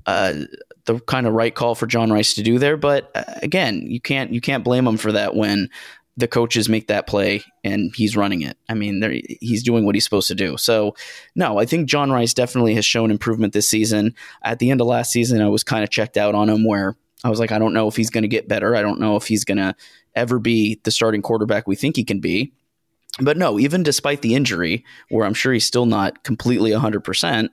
Uh, 0.05 0.45
the 0.85 1.01
kind 1.01 1.27
of 1.27 1.33
right 1.33 1.53
call 1.53 1.75
for 1.75 1.85
John 1.85 2.13
Rhys 2.13 2.33
to 2.35 2.41
do 2.41 2.57
there, 2.59 2.77
but 2.77 3.11
uh, 3.13 3.25
again, 3.43 3.81
you 3.85 3.99
can't 3.99 4.31
you 4.31 4.39
can't 4.39 4.63
blame 4.63 4.87
him 4.87 4.95
for 4.95 5.11
that 5.11 5.35
when 5.35 5.69
the 6.17 6.27
coaches 6.27 6.67
make 6.67 6.87
that 6.87 7.05
play 7.05 7.43
and 7.63 7.95
he's 7.95 8.17
running 8.17 8.41
it. 8.41 8.57
I 8.67 8.73
mean, 8.73 9.01
he's 9.39 9.63
doing 9.63 9.85
what 9.85 9.93
he's 9.93 10.03
supposed 10.03 10.27
to 10.29 10.35
do. 10.35 10.57
So, 10.57 10.95
no, 11.35 11.59
I 11.59 11.65
think 11.65 11.87
John 11.87 12.11
Rhys 12.11 12.33
definitely 12.33 12.73
has 12.73 12.85
shown 12.85 13.11
improvement 13.11 13.53
this 13.53 13.69
season. 13.69 14.15
At 14.43 14.57
the 14.57 14.71
end 14.71 14.81
of 14.81 14.87
last 14.87 15.11
season, 15.11 15.41
I 15.41 15.47
was 15.47 15.63
kind 15.63 15.83
of 15.83 15.91
checked 15.91 16.17
out 16.17 16.33
on 16.33 16.49
him 16.49 16.65
where 16.65 16.97
I 17.23 17.29
was 17.29 17.39
like, 17.39 17.51
I 17.51 17.59
don't 17.59 17.73
know 17.73 17.87
if 17.87 17.95
he's 17.95 18.09
going 18.09 18.23
to 18.23 18.27
get 18.27 18.47
better. 18.47 18.75
I 18.75 18.81
don't 18.81 18.99
know 18.99 19.15
if 19.15 19.27
he's 19.27 19.45
going 19.45 19.59
to 19.59 19.75
ever 20.15 20.39
be 20.39 20.81
the 20.83 20.91
starting 20.91 21.21
quarterback 21.21 21.67
we 21.67 21.75
think 21.75 21.95
he 21.95 22.03
can 22.03 22.19
be. 22.19 22.51
But 23.19 23.37
no, 23.37 23.59
even 23.59 23.83
despite 23.83 24.21
the 24.21 24.35
injury, 24.35 24.83
where 25.09 25.25
I'm 25.25 25.33
sure 25.33 25.53
he's 25.53 25.65
still 25.65 25.85
not 25.85 26.23
completely 26.23 26.71
100%, 26.71 27.49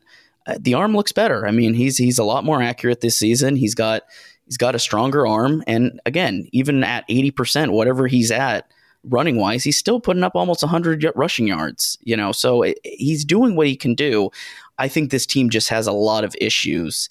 uh, 0.46 0.58
the 0.60 0.74
arm 0.74 0.94
looks 0.94 1.12
better. 1.12 1.46
I 1.46 1.50
mean, 1.50 1.72
he's 1.74 1.96
he's 1.96 2.18
a 2.18 2.24
lot 2.24 2.44
more 2.44 2.62
accurate 2.62 3.00
this 3.00 3.16
season. 3.16 3.56
He's 3.56 3.74
got 3.74 4.02
He's 4.46 4.56
got 4.56 4.74
a 4.74 4.78
stronger 4.78 5.26
arm. 5.26 5.62
And 5.66 6.00
again, 6.06 6.48
even 6.52 6.84
at 6.84 7.08
80%, 7.08 7.70
whatever 7.70 8.06
he's 8.06 8.30
at 8.30 8.70
running 9.04 9.36
wise, 9.36 9.64
he's 9.64 9.78
still 9.78 10.00
putting 10.00 10.22
up 10.22 10.34
almost 10.34 10.62
100 10.62 11.06
rushing 11.14 11.46
yards, 11.46 11.98
you 12.02 12.16
know, 12.16 12.32
so 12.32 12.62
it, 12.62 12.78
he's 12.84 13.24
doing 13.24 13.56
what 13.56 13.66
he 13.66 13.76
can 13.76 13.94
do. 13.94 14.30
I 14.78 14.88
think 14.88 15.10
this 15.10 15.26
team 15.26 15.50
just 15.50 15.68
has 15.68 15.86
a 15.86 15.92
lot 15.92 16.24
of 16.24 16.34
issues 16.40 17.08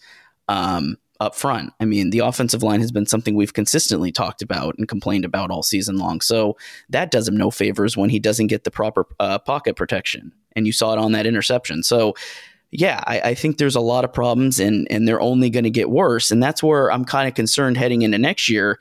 um, 0.47 0.97
up 1.19 1.35
front. 1.35 1.71
I 1.79 1.85
mean, 1.85 2.09
the 2.09 2.19
offensive 2.19 2.63
line 2.63 2.81
has 2.81 2.91
been 2.91 3.05
something 3.05 3.35
we've 3.35 3.53
consistently 3.53 4.11
talked 4.11 4.41
about 4.41 4.75
and 4.77 4.87
complained 4.87 5.25
about 5.25 5.51
all 5.51 5.63
season 5.63 5.97
long. 5.97 6.21
So 6.21 6.57
that 6.89 7.11
does 7.11 7.27
him 7.27 7.37
no 7.37 7.49
favors 7.51 7.95
when 7.95 8.09
he 8.09 8.19
doesn't 8.19 8.47
get 8.47 8.63
the 8.63 8.71
proper 8.71 9.05
uh, 9.19 9.39
pocket 9.39 9.75
protection. 9.75 10.33
And 10.55 10.67
you 10.67 10.73
saw 10.73 10.93
it 10.93 10.99
on 10.99 11.13
that 11.13 11.25
interception. 11.25 11.83
So 11.83 12.13
yeah, 12.75 13.03
I, 13.05 13.21
I, 13.21 13.33
think 13.36 13.57
there's 13.57 13.75
a 13.75 13.81
lot 13.81 14.03
of 14.03 14.12
problems 14.12 14.59
and 14.59 14.88
and 14.89 15.07
they're 15.07 15.21
only 15.21 15.51
going 15.51 15.63
to 15.63 15.69
get 15.69 15.91
worse. 15.91 16.31
And 16.31 16.41
that's 16.41 16.63
where 16.63 16.91
I'm 16.91 17.05
kind 17.05 17.27
of 17.27 17.36
concerned 17.36 17.77
heading 17.77 18.01
into 18.01 18.17
next 18.17 18.49
year, 18.49 18.79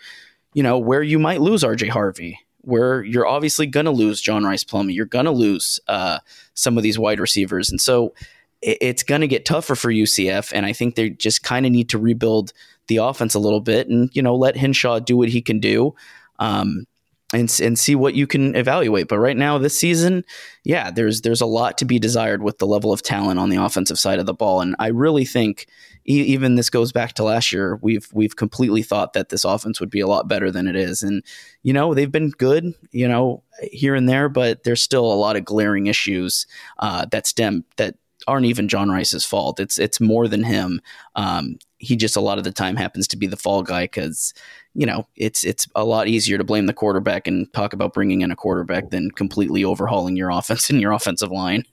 you 0.55 0.63
know, 0.63 0.79
where 0.79 1.03
you 1.03 1.19
might 1.19 1.43
lose 1.43 1.63
RJ 1.63 1.91
Harvey, 1.91 2.41
where 2.63 3.05
you're 3.05 3.27
obviously 3.27 3.67
going 3.67 3.85
to 3.85 3.93
lose 3.93 4.23
John 4.23 4.45
Rhys 4.45 4.65
Plumlee, 4.65 4.95
you're 4.95 5.05
going 5.05 5.27
to 5.27 5.31
lose 5.31 5.79
uh, 5.89 6.21
some 6.55 6.79
of 6.79 6.83
these 6.83 6.99
wide 6.99 7.21
receivers. 7.21 7.71
And 7.71 7.81
so 7.81 8.15
it, 8.63 8.79
it's 8.81 9.03
going 9.03 9.21
to 9.21 9.29
get 9.29 9.45
tougher 9.45 9.75
for 9.75 9.93
UCF. 9.93 10.53
And 10.55 10.65
I 10.65 10.73
think 10.73 10.95
they 10.95 11.11
just 11.11 11.43
kind 11.43 11.67
of 11.67 11.73
need 11.73 11.91
to 11.91 11.99
rebuild 11.99 12.55
the 12.87 12.97
offense 12.97 13.35
a 13.35 13.39
little 13.39 13.61
bit 13.61 13.89
and 13.89 14.11
you 14.15 14.23
know 14.23 14.35
let 14.35 14.57
Hinshaw 14.57 15.01
do 15.01 15.19
what 15.19 15.29
he 15.29 15.43
can 15.43 15.61
do. 15.61 15.95
Um, 16.39 16.87
and 17.33 17.61
and 17.63 17.79
see 17.79 17.95
what 17.95 18.15
you 18.15 18.27
can 18.27 18.55
evaluate. 18.55 19.09
But 19.09 19.19
right 19.19 19.37
now, 19.37 19.59
this 19.59 19.79
season, 19.79 20.25
yeah, 20.65 20.91
there's 20.91 21.23
there's 21.23 21.41
a 21.41 21.47
lot 21.47 21.79
to 21.79 21.85
be 21.85 21.99
desired 21.99 22.43
with 22.43 22.59
the 22.59 22.67
level 22.67 22.93
of 22.93 23.03
talent 23.03 23.39
on 23.39 23.49
the 23.49 23.63
offensive 23.63 23.99
side 23.99 24.19
of 24.19 24.27
the 24.27 24.35
ball, 24.35 24.61
and 24.61 24.77
I 24.79 24.89
really 24.89 25.25
think 25.25 25.67
e- 26.07 26.23
even 26.23 26.57
this 26.57 26.71
goes 26.71 26.93
back 26.93 27.15
to 27.15 27.25
last 27.25 27.53
year. 27.53 27.79
We've 27.83 28.09
we've 28.13 28.37
completely 28.37 28.83
thought 28.83 29.15
that 29.15 29.31
this 29.31 29.45
offense 29.45 29.81
would 29.81 29.91
be 29.91 30.01
a 30.01 30.07
lot 30.07 30.29
better 30.29 30.51
than 30.51 30.69
it 30.69 30.77
is, 30.77 31.03
and 31.03 31.23
you 31.63 31.73
know 31.73 31.95
they've 31.95 32.13
been 32.13 32.31
good, 32.31 32.75
you 32.91 33.09
know, 33.09 33.43
here 33.63 33.95
and 33.95 34.09
there, 34.09 34.29
but 34.29 34.65
there's 34.65 34.83
still 34.83 35.11
a 35.11 35.15
lot 35.15 35.37
of 35.37 35.45
glaring 35.45 35.87
issues 35.87 36.47
uh, 36.79 37.07
that 37.07 37.27
stem 37.27 37.65
that 37.77 37.97
aren't 38.27 38.47
even 38.47 38.69
John 38.69 38.91
Rhys's 38.91 39.25
fault. 39.25 39.61
It's 39.61 39.79
it's 39.79 40.01
more 40.01 40.29
than 40.29 40.45
him. 40.45 40.81
Um, 41.17 41.59
he 41.79 41.97
just 41.97 42.17
a 42.17 42.21
lot 42.21 42.39
of 42.39 42.45
the 42.45 42.53
time 42.53 42.77
happens 42.77 43.09
to 43.09 43.17
be 43.17 43.27
the 43.27 43.37
fall 43.37 43.63
guy 43.63 43.85
because 43.85 44.33
you 44.75 44.87
know 44.87 45.07
it's 45.17 45.45
it's 45.45 45.67
a 45.75 45.85
lot 45.85 46.09
easier 46.09 46.39
to 46.39 46.45
blame 46.45 46.67
the 46.67 46.73
quarterback 46.73 47.27
and 47.27 47.53
talk 47.53 47.73
about 47.73 47.93
bringing 47.93 48.23
in 48.23 48.31
a 48.31 48.37
quarterback 48.37 48.91
than 48.91 49.11
completely 49.11 49.65
overhauling 49.65 50.17
your 50.17 50.31
offense 50.31 50.71
and 50.71 50.81
your 50.81 50.93
offensive 50.93 51.31
line. 51.31 51.65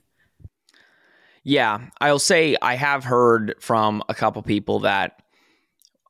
Yeah, 1.42 1.80
I'll 2.00 2.18
say 2.18 2.56
I 2.60 2.74
have 2.74 3.04
heard 3.04 3.54
from 3.60 4.02
a 4.08 4.14
couple 4.14 4.42
people 4.42 4.80
that 4.80 5.22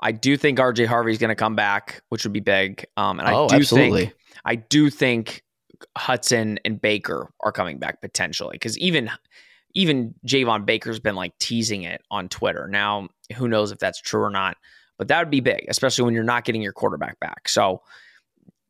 I 0.00 0.12
do 0.12 0.37
think 0.37 0.59
RJ 0.59 0.87
Harvey 0.87 1.12
is 1.12 1.18
going 1.18 1.29
to 1.29 1.37
come 1.37 1.55
back, 1.55 2.03
which 2.09 2.24
would 2.24 2.33
be 2.33 2.40
big. 2.40 2.85
Um, 2.96 3.20
and 3.20 3.29
I 3.29 3.35
oh, 3.35 3.48
do 3.48 3.57
absolutely. 3.57 4.07
think 4.07 4.16
I 4.44 4.57
do 4.57 4.90
think 4.90 5.42
Hudson 5.96 6.59
and 6.64 6.81
Baker 6.81 7.33
are 7.40 7.53
coming 7.53 7.79
back 7.79 8.00
potentially 8.00 8.55
because 8.55 8.76
even 8.79 9.11
even 9.74 10.14
Javon 10.26 10.66
Baker's 10.66 10.98
been 10.98 11.14
like 11.14 11.37
teasing 11.38 11.83
it 11.83 12.03
on 12.11 12.29
Twitter. 12.29 12.66
Now, 12.66 13.09
who 13.37 13.46
knows 13.46 13.70
if 13.70 13.79
that's 13.79 14.00
true 14.00 14.22
or 14.22 14.31
not? 14.31 14.57
But 15.01 15.09
that 15.09 15.19
would 15.19 15.31
be 15.31 15.41
big, 15.41 15.65
especially 15.69 16.05
when 16.05 16.13
you're 16.13 16.23
not 16.23 16.45
getting 16.45 16.61
your 16.61 16.75
quarterback 16.75 17.19
back. 17.21 17.49
So 17.49 17.81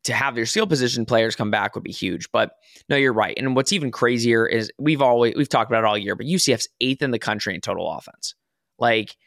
to 0.05 0.13
have 0.13 0.37
your 0.37 0.45
seal 0.45 0.65
position 0.65 1.05
players 1.05 1.35
come 1.35 1.51
back 1.51 1.75
would 1.75 1.83
be 1.83 1.91
huge. 1.91 2.31
But 2.31 2.53
no, 2.87 2.95
you're 2.95 3.11
right. 3.11 3.37
And 3.37 3.53
what's 3.53 3.73
even 3.73 3.91
crazier 3.91 4.47
is 4.47 4.71
we've 4.79 5.01
always 5.01 5.35
we've 5.35 5.49
talked 5.49 5.69
about 5.69 5.83
it 5.83 5.87
all 5.87 5.97
year, 5.97 6.15
but 6.15 6.25
UCF's 6.25 6.69
eighth 6.79 7.01
in 7.01 7.11
the 7.11 7.19
country 7.19 7.53
in 7.53 7.59
total 7.59 7.91
offense. 7.91 8.33
Like, 8.79 9.17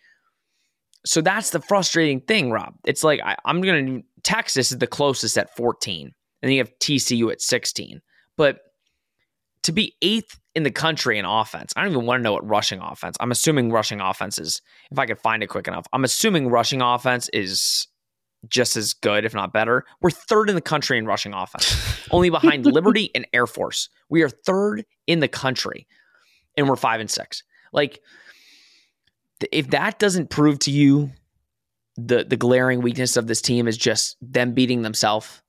so 1.04 1.20
that's 1.20 1.50
the 1.50 1.60
frustrating 1.60 2.22
thing, 2.22 2.50
Rob. 2.50 2.72
It's 2.86 3.04
like 3.04 3.20
I, 3.22 3.36
I'm 3.44 3.60
gonna 3.60 4.00
Texas 4.22 4.72
is 4.72 4.78
the 4.78 4.86
closest 4.86 5.36
at 5.36 5.54
14, 5.54 6.06
and 6.06 6.14
then 6.40 6.52
you 6.52 6.58
have 6.60 6.72
TCU 6.78 7.30
at 7.30 7.42
16. 7.42 8.00
But 8.38 8.60
to 9.64 9.72
be 9.72 9.94
eighth 10.00 10.40
in 10.54 10.62
the 10.62 10.70
country 10.70 11.18
in 11.18 11.24
offense, 11.24 11.72
I 11.76 11.82
don't 11.82 11.92
even 11.92 12.06
want 12.06 12.20
to 12.20 12.22
know 12.22 12.32
what 12.32 12.48
rushing 12.48 12.80
offense. 12.80 13.16
I'm 13.20 13.30
assuming 13.30 13.70
rushing 13.70 14.00
offense 14.00 14.38
is, 14.38 14.62
if 14.90 14.98
I 14.98 15.06
could 15.06 15.18
find 15.18 15.42
it 15.42 15.48
quick 15.48 15.66
enough, 15.66 15.86
I'm 15.92 16.04
assuming 16.04 16.48
rushing 16.48 16.80
offense 16.80 17.28
is 17.32 17.88
just 18.48 18.76
as 18.76 18.92
good, 18.92 19.24
if 19.24 19.34
not 19.34 19.52
better. 19.52 19.84
We're 20.00 20.10
third 20.10 20.48
in 20.48 20.54
the 20.54 20.60
country 20.60 20.98
in 20.98 21.06
rushing 21.06 21.34
offense, 21.34 21.74
only 22.10 22.30
behind 22.30 22.66
Liberty 22.66 23.10
and 23.14 23.26
Air 23.32 23.46
Force. 23.46 23.88
We 24.08 24.22
are 24.22 24.28
third 24.28 24.84
in 25.06 25.20
the 25.20 25.28
country, 25.28 25.86
and 26.56 26.68
we're 26.68 26.76
five 26.76 27.00
and 27.00 27.10
six. 27.10 27.42
Like, 27.72 28.00
if 29.50 29.70
that 29.70 29.98
doesn't 29.98 30.30
prove 30.30 30.58
to 30.60 30.70
you 30.70 31.10
the 31.96 32.24
the 32.24 32.36
glaring 32.36 32.80
weakness 32.80 33.16
of 33.16 33.26
this 33.26 33.40
team 33.40 33.68
is 33.68 33.76
just 33.76 34.16
them 34.20 34.52
beating 34.52 34.82
themselves, 34.82 35.42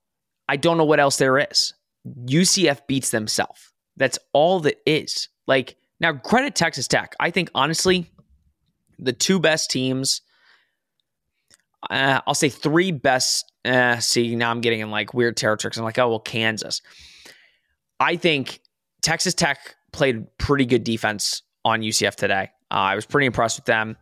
I 0.47 0.57
don't 0.57 0.77
know 0.77 0.85
what 0.85 0.99
else 0.99 1.17
there 1.17 1.37
is. 1.37 1.73
UCF 2.25 2.87
beats 2.87 3.11
themselves. 3.11 3.71
That's 3.97 4.19
all 4.33 4.59
that 4.61 4.77
is. 4.85 5.29
Like 5.47 5.77
now, 5.99 6.13
credit 6.13 6.55
Texas 6.55 6.87
Tech. 6.87 7.15
I 7.19 7.31
think 7.31 7.49
honestly, 7.55 8.09
the 8.99 9.13
two 9.13 9.39
best 9.39 9.71
teams. 9.71 10.21
Uh, 11.89 12.19
I'll 12.25 12.33
say 12.33 12.49
three 12.49 12.91
best. 12.91 13.51
Uh, 13.63 13.99
see, 13.99 14.35
now 14.35 14.51
I'm 14.51 14.61
getting 14.61 14.79
in 14.79 14.91
like 14.91 15.13
weird 15.13 15.37
territory. 15.37 15.71
I'm 15.77 15.83
like, 15.83 15.99
oh 15.99 16.09
well, 16.09 16.19
Kansas. 16.19 16.81
I 17.99 18.15
think 18.17 18.59
Texas 19.01 19.33
Tech 19.33 19.75
played 19.93 20.25
pretty 20.37 20.65
good 20.65 20.83
defense 20.83 21.43
on 21.63 21.81
UCF 21.81 22.15
today. 22.15 22.49
Uh, 22.71 22.73
I 22.73 22.95
was 22.95 23.05
pretty 23.05 23.27
impressed 23.27 23.59
with 23.59 23.65
them 23.65 23.97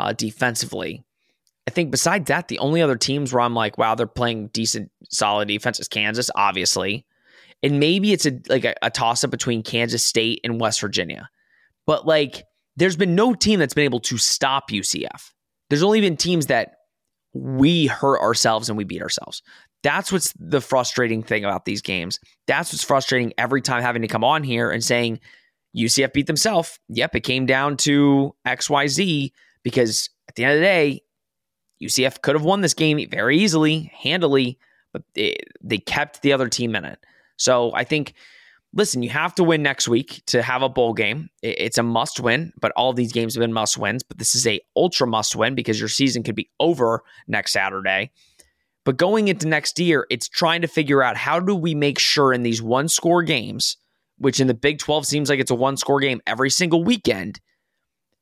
uh, 0.00 0.12
defensively. 0.12 1.04
I 1.68 1.72
think 1.72 1.90
besides 1.90 2.28
that, 2.28 2.48
the 2.48 2.60
only 2.60 2.80
other 2.80 2.96
teams 2.96 3.32
where 3.32 3.42
I'm 3.42 3.54
like, 3.54 3.76
wow, 3.76 3.96
they're 3.96 4.06
playing 4.06 4.48
decent, 4.48 4.90
solid 5.10 5.48
defense 5.48 5.80
is 5.80 5.88
Kansas, 5.88 6.30
obviously 6.34 7.04
and 7.66 7.80
maybe 7.80 8.12
it's 8.12 8.26
a 8.26 8.40
like 8.48 8.64
a, 8.64 8.74
a 8.80 8.90
toss 8.90 9.24
up 9.24 9.30
between 9.30 9.60
Kansas 9.60 10.06
State 10.06 10.40
and 10.44 10.60
West 10.60 10.80
Virginia. 10.80 11.28
But 11.84 12.06
like 12.06 12.44
there's 12.76 12.96
been 12.96 13.16
no 13.16 13.34
team 13.34 13.58
that's 13.58 13.74
been 13.74 13.84
able 13.84 14.00
to 14.00 14.18
stop 14.18 14.70
UCF. 14.70 15.32
There's 15.68 15.82
only 15.82 16.00
been 16.00 16.16
teams 16.16 16.46
that 16.46 16.76
we 17.34 17.86
hurt 17.86 18.20
ourselves 18.20 18.68
and 18.68 18.78
we 18.78 18.84
beat 18.84 19.02
ourselves. 19.02 19.42
That's 19.82 20.12
what's 20.12 20.32
the 20.38 20.60
frustrating 20.60 21.24
thing 21.24 21.44
about 21.44 21.64
these 21.64 21.82
games. 21.82 22.20
That's 22.46 22.72
what's 22.72 22.84
frustrating 22.84 23.32
every 23.36 23.62
time 23.62 23.82
having 23.82 24.02
to 24.02 24.08
come 24.08 24.22
on 24.22 24.44
here 24.44 24.70
and 24.70 24.82
saying 24.82 25.18
UCF 25.76 26.12
beat 26.12 26.28
themselves. 26.28 26.78
Yep, 26.88 27.16
it 27.16 27.20
came 27.20 27.46
down 27.46 27.76
to 27.78 28.34
XYZ 28.46 29.32
because 29.64 30.08
at 30.28 30.36
the 30.36 30.44
end 30.44 30.54
of 30.54 30.60
the 30.60 30.64
day, 30.64 31.02
UCF 31.82 32.22
could 32.22 32.36
have 32.36 32.44
won 32.44 32.60
this 32.60 32.74
game 32.74 33.04
very 33.10 33.38
easily, 33.38 33.90
handily, 33.92 34.58
but 34.92 35.02
they, 35.14 35.36
they 35.62 35.78
kept 35.78 36.22
the 36.22 36.32
other 36.32 36.48
team 36.48 36.76
in 36.76 36.84
it. 36.84 36.98
So 37.36 37.72
I 37.74 37.84
think, 37.84 38.14
listen, 38.72 39.02
you 39.02 39.10
have 39.10 39.34
to 39.36 39.44
win 39.44 39.62
next 39.62 39.88
week 39.88 40.22
to 40.26 40.42
have 40.42 40.62
a 40.62 40.68
bowl 40.68 40.94
game. 40.94 41.28
It's 41.42 41.78
a 41.78 41.82
must 41.82 42.20
win, 42.20 42.52
but 42.60 42.72
all 42.76 42.92
these 42.92 43.12
games 43.12 43.34
have 43.34 43.40
been 43.40 43.52
must 43.52 43.78
wins. 43.78 44.02
But 44.02 44.18
this 44.18 44.34
is 44.34 44.46
a 44.46 44.60
ultra 44.74 45.06
must 45.06 45.36
win 45.36 45.54
because 45.54 45.78
your 45.78 45.88
season 45.88 46.22
could 46.22 46.34
be 46.34 46.50
over 46.60 47.02
next 47.28 47.52
Saturday. 47.52 48.10
But 48.84 48.98
going 48.98 49.26
into 49.26 49.48
next 49.48 49.80
year, 49.80 50.06
it's 50.10 50.28
trying 50.28 50.62
to 50.62 50.68
figure 50.68 51.02
out 51.02 51.16
how 51.16 51.40
do 51.40 51.56
we 51.56 51.74
make 51.74 51.98
sure 51.98 52.32
in 52.32 52.44
these 52.44 52.62
one 52.62 52.88
score 52.88 53.22
games, 53.24 53.76
which 54.18 54.38
in 54.38 54.46
the 54.46 54.54
Big 54.54 54.78
12 54.78 55.04
seems 55.06 55.28
like 55.28 55.40
it's 55.40 55.50
a 55.50 55.56
one 55.56 55.76
score 55.76 55.98
game 55.98 56.20
every 56.24 56.50
single 56.50 56.84
weekend, 56.84 57.40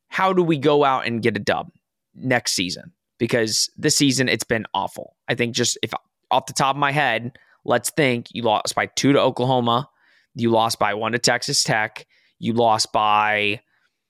how 0.08 0.32
do 0.32 0.42
we 0.42 0.56
go 0.56 0.82
out 0.82 1.06
and 1.06 1.22
get 1.22 1.36
a 1.36 1.40
dub 1.40 1.70
next 2.14 2.52
season? 2.52 2.92
Because 3.18 3.68
this 3.76 3.94
season 3.96 4.28
it's 4.28 4.44
been 4.44 4.64
awful. 4.72 5.16
I 5.28 5.34
think 5.34 5.54
just 5.54 5.76
if 5.82 5.92
off 6.30 6.46
the 6.46 6.54
top 6.54 6.76
of 6.76 6.80
my 6.80 6.92
head, 6.92 7.36
let's 7.64 7.90
think 7.90 8.28
you 8.32 8.42
lost 8.42 8.74
by 8.74 8.86
two 8.86 9.12
to 9.12 9.20
Oklahoma, 9.20 9.88
you 10.34 10.50
lost 10.50 10.78
by 10.78 10.94
one 10.94 11.12
to 11.12 11.18
Texas 11.18 11.62
Tech, 11.62 12.06
you 12.38 12.52
lost 12.52 12.92
by 12.92 13.60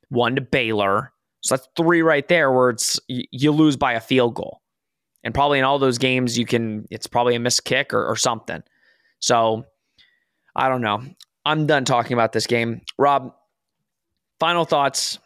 one 0.09 0.35
to 0.37 0.41
Baylor. 0.41 1.13
So 1.43 1.57
that's 1.57 1.69
three 1.77 2.03
right 2.03 2.27
there 2.27 2.51
where 2.51 2.71
it's 2.71 2.99
you 3.09 3.53
lose 3.53 3.77
by 3.77 3.93
a 3.93 4.01
field 4.01 4.35
goal. 4.35 4.61
And 5.23 5.35
probably 5.35 5.59
in 5.59 5.65
all 5.65 5.79
those 5.79 5.99
games, 5.99 6.39
you 6.39 6.47
can, 6.47 6.87
it's 6.91 7.07
probably 7.07 7.35
a 7.35 7.41
missed 7.41 7.65
kick 7.65 7.95
or, 7.95 8.07
or 8.07 8.17
something. 8.17 8.63
So 9.21 9.65
I 10.55 10.69
don't 10.69 10.83
know. 10.83 11.03
I'm 11.45 11.67
done 11.67 11.85
talking 11.85 12.13
about 12.13 12.33
this 12.33 12.47
game. 12.47 12.83
Rob, 12.99 13.35
final 14.41 14.65
thoughts 14.65 15.19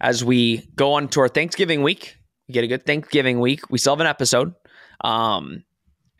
as 0.00 0.24
we 0.24 0.68
go 0.74 0.94
on 0.94 1.08
to 1.08 1.20
our 1.20 1.28
Thanksgiving 1.28 1.82
week. 1.82 2.16
We 2.48 2.54
get 2.54 2.64
a 2.64 2.68
good 2.68 2.84
Thanksgiving 2.84 3.40
week. 3.40 3.70
We 3.70 3.78
still 3.78 3.94
have 3.94 4.00
an 4.00 4.06
episode. 4.06 4.54
Um, 5.02 5.64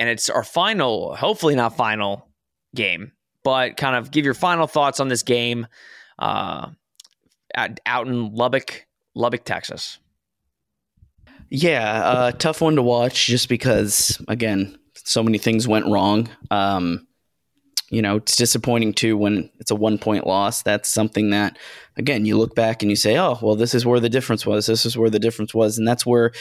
and 0.02 0.10
it's 0.10 0.28
our 0.28 0.42
final, 0.42 1.14
hopefully 1.14 1.54
not 1.54 1.76
final 1.76 2.28
game, 2.74 3.12
but 3.44 3.76
kind 3.76 3.94
of 3.94 4.10
give 4.10 4.24
your 4.24 4.34
final 4.34 4.66
thoughts 4.66 4.98
on 4.98 5.06
this 5.06 5.22
game 5.22 5.68
uh, 6.18 6.70
at, 7.54 7.78
out 7.86 8.08
in 8.08 8.34
Lubbock, 8.34 8.88
Lubbock, 9.14 9.44
Texas. 9.44 10.00
Yeah, 11.50 12.02
uh, 12.04 12.32
tough 12.32 12.60
one 12.60 12.74
to 12.74 12.82
watch 12.82 13.26
just 13.26 13.48
because, 13.48 14.20
again, 14.26 14.76
so 14.96 15.22
many 15.22 15.38
things 15.38 15.68
went 15.68 15.86
wrong. 15.86 16.28
Um, 16.50 17.06
you 17.88 18.02
know, 18.02 18.16
it's 18.16 18.34
disappointing 18.34 18.94
too 18.94 19.16
when 19.16 19.50
it's 19.60 19.70
a 19.70 19.76
one 19.76 19.98
point 19.98 20.26
loss. 20.26 20.64
That's 20.64 20.88
something 20.88 21.30
that, 21.30 21.58
again, 21.96 22.26
you 22.26 22.38
look 22.38 22.56
back 22.56 22.82
and 22.82 22.90
you 22.90 22.96
say, 22.96 23.18
oh, 23.18 23.38
well, 23.40 23.54
this 23.54 23.72
is 23.72 23.86
where 23.86 24.00
the 24.00 24.08
difference 24.08 24.44
was. 24.44 24.66
This 24.66 24.84
is 24.84 24.98
where 24.98 25.10
the 25.10 25.20
difference 25.20 25.54
was. 25.54 25.78
And 25.78 25.86
that's 25.86 26.04
where 26.04 26.32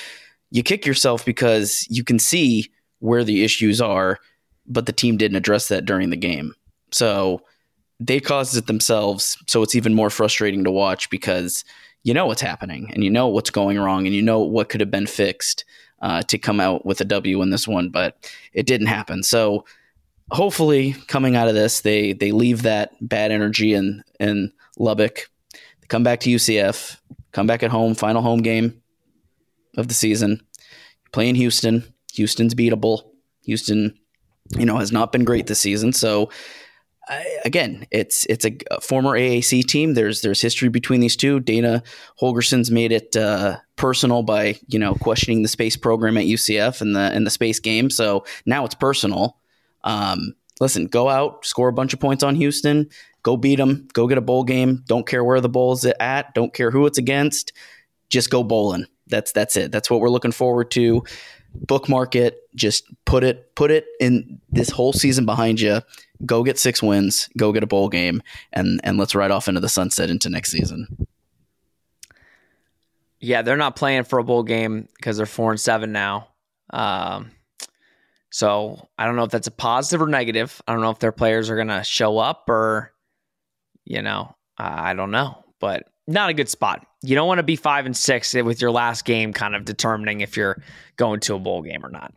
you 0.49 0.63
kick 0.63 0.87
yourself 0.87 1.23
because 1.25 1.85
you 1.91 2.03
can 2.03 2.17
see 2.17 2.71
where 3.01 3.23
the 3.23 3.43
issues 3.43 3.81
are, 3.81 4.17
but 4.65 4.85
the 4.85 4.93
team 4.93 5.17
didn't 5.17 5.37
address 5.37 5.67
that 5.67 5.85
during 5.85 6.09
the 6.09 6.17
game. 6.17 6.55
So 6.91 7.41
they 7.99 8.19
caused 8.19 8.57
it 8.57 8.67
themselves. 8.67 9.37
So 9.47 9.61
it's 9.61 9.75
even 9.75 9.93
more 9.93 10.09
frustrating 10.09 10.63
to 10.63 10.71
watch 10.71 11.09
because 11.09 11.63
you 12.03 12.13
know 12.13 12.25
what's 12.25 12.41
happening 12.41 12.89
and 12.93 13.03
you 13.03 13.11
know 13.11 13.27
what's 13.27 13.51
going 13.51 13.77
wrong 13.77 14.07
and 14.07 14.15
you 14.15 14.21
know 14.21 14.39
what 14.39 14.69
could 14.69 14.81
have 14.81 14.89
been 14.89 15.05
fixed 15.05 15.65
uh, 16.01 16.23
to 16.23 16.37
come 16.37 16.59
out 16.59 16.85
with 16.85 16.99
a 16.99 17.05
W 17.05 17.41
in 17.41 17.51
this 17.51 17.67
one, 17.67 17.89
but 17.89 18.31
it 18.53 18.65
didn't 18.65 18.87
happen. 18.87 19.21
So 19.21 19.65
hopefully, 20.31 20.95
coming 21.07 21.35
out 21.35 21.47
of 21.47 21.53
this, 21.53 21.81
they 21.81 22.13
they 22.13 22.31
leave 22.31 22.63
that 22.63 22.91
bad 23.01 23.31
energy 23.31 23.73
in 23.73 24.03
in 24.19 24.51
Lubbock. 24.77 25.29
They 25.53 25.87
come 25.87 26.03
back 26.03 26.21
to 26.21 26.29
UCF, 26.29 26.97
come 27.31 27.47
back 27.47 27.61
at 27.61 27.71
home, 27.71 27.93
final 27.93 28.21
home 28.21 28.41
game 28.41 28.81
of 29.77 29.87
the 29.87 29.93
season, 29.93 30.41
playing 31.11 31.35
Houston. 31.35 31.90
Houston's 32.13 32.55
beatable. 32.55 33.03
Houston, 33.45 33.97
you 34.57 34.65
know, 34.65 34.77
has 34.77 34.91
not 34.91 35.11
been 35.11 35.23
great 35.23 35.47
this 35.47 35.59
season. 35.59 35.93
So 35.93 36.29
again, 37.43 37.85
it's 37.91 38.25
it's 38.25 38.45
a, 38.45 38.57
a, 38.69 38.81
former 38.81 39.11
AAC 39.11 39.65
team. 39.65 39.93
There's 39.93 40.21
there's 40.21 40.41
history 40.41 40.69
between 40.69 41.01
these 41.01 41.15
two. 41.15 41.39
Dana 41.39 41.83
Holgorsen's 42.19 42.71
made 42.71 42.91
it 42.91 43.15
uh, 43.15 43.57
personal 43.75 44.23
by 44.23 44.59
you 44.67 44.79
know 44.79 44.95
questioning 44.95 45.41
the 45.41 45.47
space 45.47 45.75
program 45.75 46.17
at 46.17 46.25
UCF 46.25 46.81
and 46.81 46.95
the 46.95 46.99
and 46.99 47.25
the 47.25 47.31
space 47.31 47.59
game. 47.59 47.89
So 47.89 48.25
now 48.45 48.65
it's 48.65 48.75
personal. 48.75 49.37
Um, 49.83 50.35
listen, 50.59 50.85
go 50.85 51.09
out, 51.09 51.45
score 51.45 51.69
a 51.69 51.73
bunch 51.73 51.93
of 51.93 51.99
points 51.99 52.23
on 52.23 52.35
Houston, 52.35 52.89
go 53.23 53.35
beat 53.35 53.55
them, 53.55 53.87
go 53.93 54.07
get 54.07 54.17
a 54.17 54.21
bowl 54.21 54.43
game. 54.43 54.83
Don't 54.87 55.07
care 55.07 55.23
where 55.23 55.41
the 55.41 55.49
bowl 55.49 55.73
is 55.73 55.85
at, 55.99 56.33
don't 56.33 56.53
care 56.53 56.71
who 56.71 56.85
it's 56.85 56.97
against, 56.97 57.51
just 58.09 58.29
go 58.29 58.43
bowling. 58.43 58.85
That's 59.07 59.31
that's 59.31 59.57
it. 59.57 59.71
That's 59.71 59.89
what 59.89 59.99
we're 59.99 60.09
looking 60.09 60.31
forward 60.31 60.71
to. 60.71 61.03
Bookmark 61.53 62.15
it. 62.15 62.37
Just 62.55 62.85
put 63.05 63.23
it 63.23 63.55
put 63.55 63.71
it 63.71 63.85
in 63.99 64.39
this 64.49 64.69
whole 64.69 64.93
season 64.93 65.25
behind 65.25 65.59
you. 65.59 65.81
Go 66.25 66.43
get 66.43 66.59
six 66.59 66.81
wins. 66.81 67.29
Go 67.37 67.51
get 67.51 67.63
a 67.63 67.67
bowl 67.67 67.89
game, 67.89 68.21
and 68.53 68.79
and 68.83 68.97
let's 68.97 69.15
ride 69.15 69.31
off 69.31 69.47
into 69.47 69.59
the 69.59 69.69
sunset 69.69 70.09
into 70.09 70.29
next 70.29 70.51
season. 70.51 71.07
Yeah, 73.19 73.43
they're 73.43 73.57
not 73.57 73.75
playing 73.75 74.05
for 74.05 74.19
a 74.19 74.23
bowl 74.23 74.43
game 74.43 74.87
because 74.95 75.17
they're 75.17 75.25
four 75.25 75.51
and 75.51 75.59
seven 75.59 75.91
now. 75.91 76.29
Um, 76.71 77.31
so 78.31 78.87
I 78.97 79.05
don't 79.05 79.15
know 79.15 79.25
if 79.25 79.31
that's 79.31 79.47
a 79.47 79.51
positive 79.51 80.01
or 80.01 80.07
negative. 80.09 80.61
I 80.67 80.73
don't 80.73 80.81
know 80.81 80.89
if 80.89 80.99
their 80.99 81.11
players 81.11 81.49
are 81.49 81.55
going 81.55 81.67
to 81.67 81.83
show 81.83 82.17
up 82.17 82.49
or, 82.49 82.93
you 83.83 84.01
know, 84.01 84.35
I 84.57 84.93
don't 84.93 85.11
know, 85.11 85.43
but 85.59 85.87
not 86.11 86.29
a 86.29 86.33
good 86.33 86.49
spot. 86.49 86.85
You 87.01 87.15
don't 87.15 87.27
want 87.27 87.39
to 87.39 87.43
be 87.43 87.55
five 87.55 87.85
and 87.85 87.95
six 87.95 88.33
with 88.33 88.61
your 88.61 88.71
last 88.71 89.05
game 89.05 89.33
kind 89.33 89.55
of 89.55 89.65
determining 89.65 90.21
if 90.21 90.37
you're 90.37 90.61
going 90.97 91.19
to 91.21 91.35
a 91.35 91.39
bowl 91.39 91.61
game 91.61 91.85
or 91.85 91.89
not. 91.89 92.13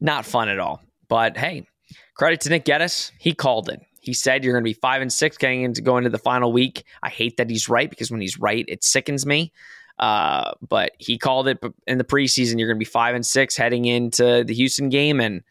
Not 0.00 0.26
fun 0.26 0.48
at 0.48 0.58
all. 0.58 0.82
But 1.08 1.36
hey, 1.36 1.66
credit 2.14 2.40
to 2.42 2.50
Nick 2.50 2.64
Geddes. 2.64 3.12
He 3.18 3.34
called 3.34 3.68
it. 3.68 3.80
He 4.00 4.14
said 4.14 4.44
you're 4.44 4.54
going 4.54 4.64
to 4.64 4.68
be 4.68 4.74
five 4.74 5.02
and 5.02 5.12
six 5.12 5.36
getting 5.36 5.62
into 5.62 5.82
going 5.82 6.04
into 6.04 6.16
the 6.16 6.22
final 6.22 6.52
week. 6.52 6.84
I 7.02 7.10
hate 7.10 7.36
that 7.36 7.50
he's 7.50 7.68
right 7.68 7.88
because 7.88 8.10
when 8.10 8.20
he's 8.20 8.38
right, 8.38 8.64
it 8.68 8.82
sickens 8.82 9.26
me. 9.26 9.52
Uh, 9.98 10.52
but 10.66 10.92
he 10.98 11.18
called 11.18 11.46
it 11.46 11.62
in 11.86 11.98
the 11.98 12.04
preseason. 12.04 12.58
You're 12.58 12.68
going 12.68 12.78
to 12.78 12.84
be 12.84 12.86
five 12.86 13.14
and 13.14 13.24
six 13.24 13.56
heading 13.56 13.84
into 13.84 14.42
the 14.44 14.54
Houston 14.54 14.88
game, 14.88 15.20
and 15.20 15.42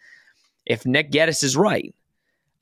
if 0.65 0.88
Nick 0.88 1.12
Geddes 1.12 1.44
is 1.44 1.56
right, 1.56 1.94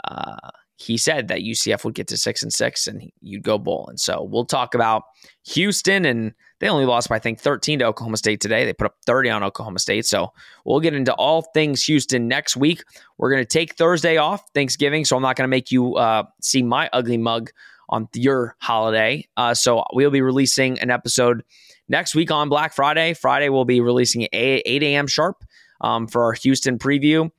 uh, 0.03 0.49
he 0.77 0.95
said 0.95 1.27
that 1.27 1.39
UCF 1.39 1.83
would 1.83 1.95
get 1.95 2.07
to 2.07 2.17
six 2.17 2.43
and 2.43 2.53
six, 2.53 2.85
and 2.85 3.11
you'd 3.19 3.41
go 3.41 3.57
bowling. 3.57 3.97
So 3.97 4.21
we'll 4.23 4.45
talk 4.45 4.75
about 4.75 5.03
Houston, 5.47 6.05
and 6.05 6.33
they 6.59 6.69
only 6.69 6.85
lost 6.85 7.09
by 7.09 7.15
I 7.15 7.19
think 7.19 7.39
13 7.39 7.79
to 7.79 7.85
Oklahoma 7.85 8.17
State 8.17 8.41
today. 8.41 8.63
They 8.63 8.73
put 8.73 8.85
up 8.85 8.95
30 9.07 9.31
on 9.31 9.43
Oklahoma 9.43 9.79
State. 9.79 10.05
So 10.05 10.31
we'll 10.65 10.79
get 10.79 10.93
into 10.93 11.13
all 11.15 11.41
things 11.41 11.83
Houston 11.85 12.27
next 12.27 12.55
week. 12.55 12.83
We're 13.17 13.31
going 13.31 13.41
to 13.41 13.45
take 13.45 13.73
Thursday 13.73 14.17
off, 14.17 14.43
Thanksgiving, 14.53 15.03
so 15.03 15.15
I'm 15.15 15.23
not 15.23 15.35
going 15.35 15.47
to 15.47 15.49
make 15.49 15.71
you 15.71 15.95
uh, 15.95 16.23
see 16.41 16.61
my 16.61 16.91
ugly 16.93 17.17
mug 17.17 17.49
on 17.89 18.07
your 18.13 18.55
holiday. 18.59 19.27
Uh, 19.35 19.55
so 19.55 19.83
we'll 19.93 20.11
be 20.11 20.21
releasing 20.21 20.79
an 20.79 20.91
episode 20.91 21.43
next 21.89 22.13
week 22.13 22.29
on 22.29 22.49
Black 22.49 22.73
Friday. 22.73 23.15
Friday, 23.15 23.49
we'll 23.49 23.65
be 23.65 23.81
releasing 23.81 24.25
at 24.25 24.29
8 24.33 24.83
a.m. 24.83 25.07
sharp 25.07 25.43
um, 25.81 26.05
for 26.07 26.23
our 26.23 26.33
Houston 26.33 26.77
preview. 26.77 27.31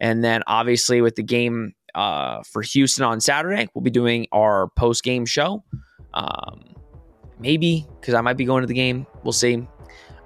And 0.00 0.24
then 0.24 0.42
obviously 0.46 1.02
with 1.02 1.14
the 1.14 1.22
game 1.22 1.74
uh, 1.94 2.42
for 2.42 2.62
Houston 2.62 3.04
on 3.04 3.20
Saturday, 3.20 3.68
we'll 3.74 3.82
be 3.82 3.90
doing 3.90 4.26
our 4.32 4.68
post 4.76 5.02
game 5.02 5.26
show. 5.26 5.62
Um, 6.14 6.74
maybe 7.38 7.86
because 8.00 8.14
I 8.14 8.20
might 8.20 8.36
be 8.36 8.44
going 8.44 8.62
to 8.62 8.66
the 8.66 8.74
game. 8.74 9.06
We'll 9.24 9.32
see. 9.32 9.66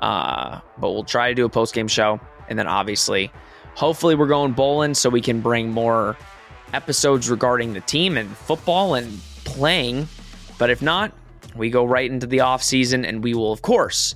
Uh, 0.00 0.61
but 0.79 0.90
we'll 0.90 1.05
try 1.05 1.29
to 1.29 1.35
do 1.35 1.44
a 1.44 1.48
post 1.48 1.74
game 1.74 1.88
show. 1.88 2.20
And 2.48 2.59
then 2.59 2.66
obviously, 2.66 3.33
hopefully, 3.74 4.14
we're 4.14 4.27
going 4.27 4.53
bowling 4.53 4.94
so 4.94 5.09
we 5.09 5.20
can 5.20 5.40
bring 5.40 5.70
more 5.70 6.16
episodes 6.72 7.31
regarding 7.31 7.72
the 7.72 7.81
team 7.81 8.16
and 8.16 8.29
football 8.37 8.94
and 8.94 9.18
playing. 9.44 10.09
But 10.59 10.70
if 10.70 10.83
not, 10.83 11.12
we 11.57 11.70
go 11.70 11.85
right 11.85 12.11
into 12.11 12.27
the 12.27 12.40
off 12.40 12.62
season, 12.62 13.05
and 13.05 13.22
we 13.22 13.35
will, 13.35 13.53
of 13.53 13.62
course, 13.62 14.14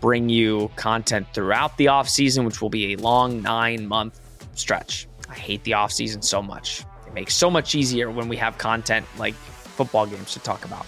bring 0.00 0.28
you 0.28 0.70
content 0.76 1.26
throughout 1.32 1.76
the 1.76 1.88
off 1.88 2.08
season, 2.08 2.44
which 2.44 2.60
will 2.60 2.70
be 2.70 2.92
a 2.92 2.96
long 2.96 3.40
nine 3.42 3.86
month 3.86 4.20
stretch. 4.54 5.06
I 5.28 5.34
hate 5.34 5.62
the 5.64 5.74
off 5.74 5.92
season 5.92 6.22
so 6.22 6.42
much. 6.42 6.84
It 7.10 7.14
makes 7.14 7.34
so 7.34 7.50
much 7.50 7.74
easier 7.74 8.10
when 8.10 8.28
we 8.28 8.36
have 8.36 8.56
content 8.56 9.04
like 9.18 9.34
football 9.34 10.06
games 10.06 10.32
to 10.34 10.38
talk 10.38 10.64
about. 10.64 10.86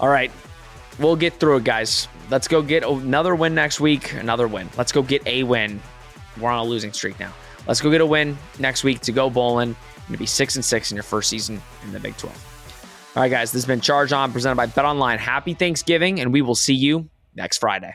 All 0.00 0.08
right, 0.08 0.32
we'll 0.98 1.16
get 1.16 1.34
through 1.34 1.58
it, 1.58 1.64
guys. 1.64 2.08
Let's 2.30 2.48
go 2.48 2.62
get 2.62 2.84
another 2.84 3.34
win 3.34 3.54
next 3.54 3.80
week. 3.80 4.14
Another 4.14 4.48
win. 4.48 4.70
Let's 4.78 4.92
go 4.92 5.02
get 5.02 5.26
a 5.26 5.42
win. 5.42 5.80
We're 6.40 6.50
on 6.50 6.58
a 6.58 6.64
losing 6.64 6.92
streak 6.92 7.20
now. 7.20 7.32
Let's 7.66 7.80
go 7.80 7.90
get 7.90 8.00
a 8.00 8.06
win 8.06 8.36
next 8.58 8.82
week 8.82 9.00
to 9.00 9.12
go 9.12 9.28
bowling 9.28 9.76
and 10.06 10.12
to 10.12 10.18
be 10.18 10.26
six 10.26 10.56
and 10.56 10.64
six 10.64 10.90
in 10.90 10.96
your 10.96 11.02
first 11.02 11.28
season 11.28 11.62
in 11.84 11.92
the 11.92 12.00
Big 12.00 12.16
12. 12.16 13.12
All 13.16 13.22
right, 13.22 13.30
guys, 13.30 13.52
this 13.52 13.62
has 13.62 13.66
been 13.66 13.80
Charge 13.80 14.12
On 14.12 14.32
presented 14.32 14.56
by 14.56 14.66
Bet 14.66 14.84
Online. 14.84 15.18
Happy 15.18 15.54
Thanksgiving, 15.54 16.20
and 16.20 16.32
we 16.32 16.42
will 16.42 16.56
see 16.56 16.74
you 16.74 17.08
next 17.34 17.58
Friday. 17.58 17.94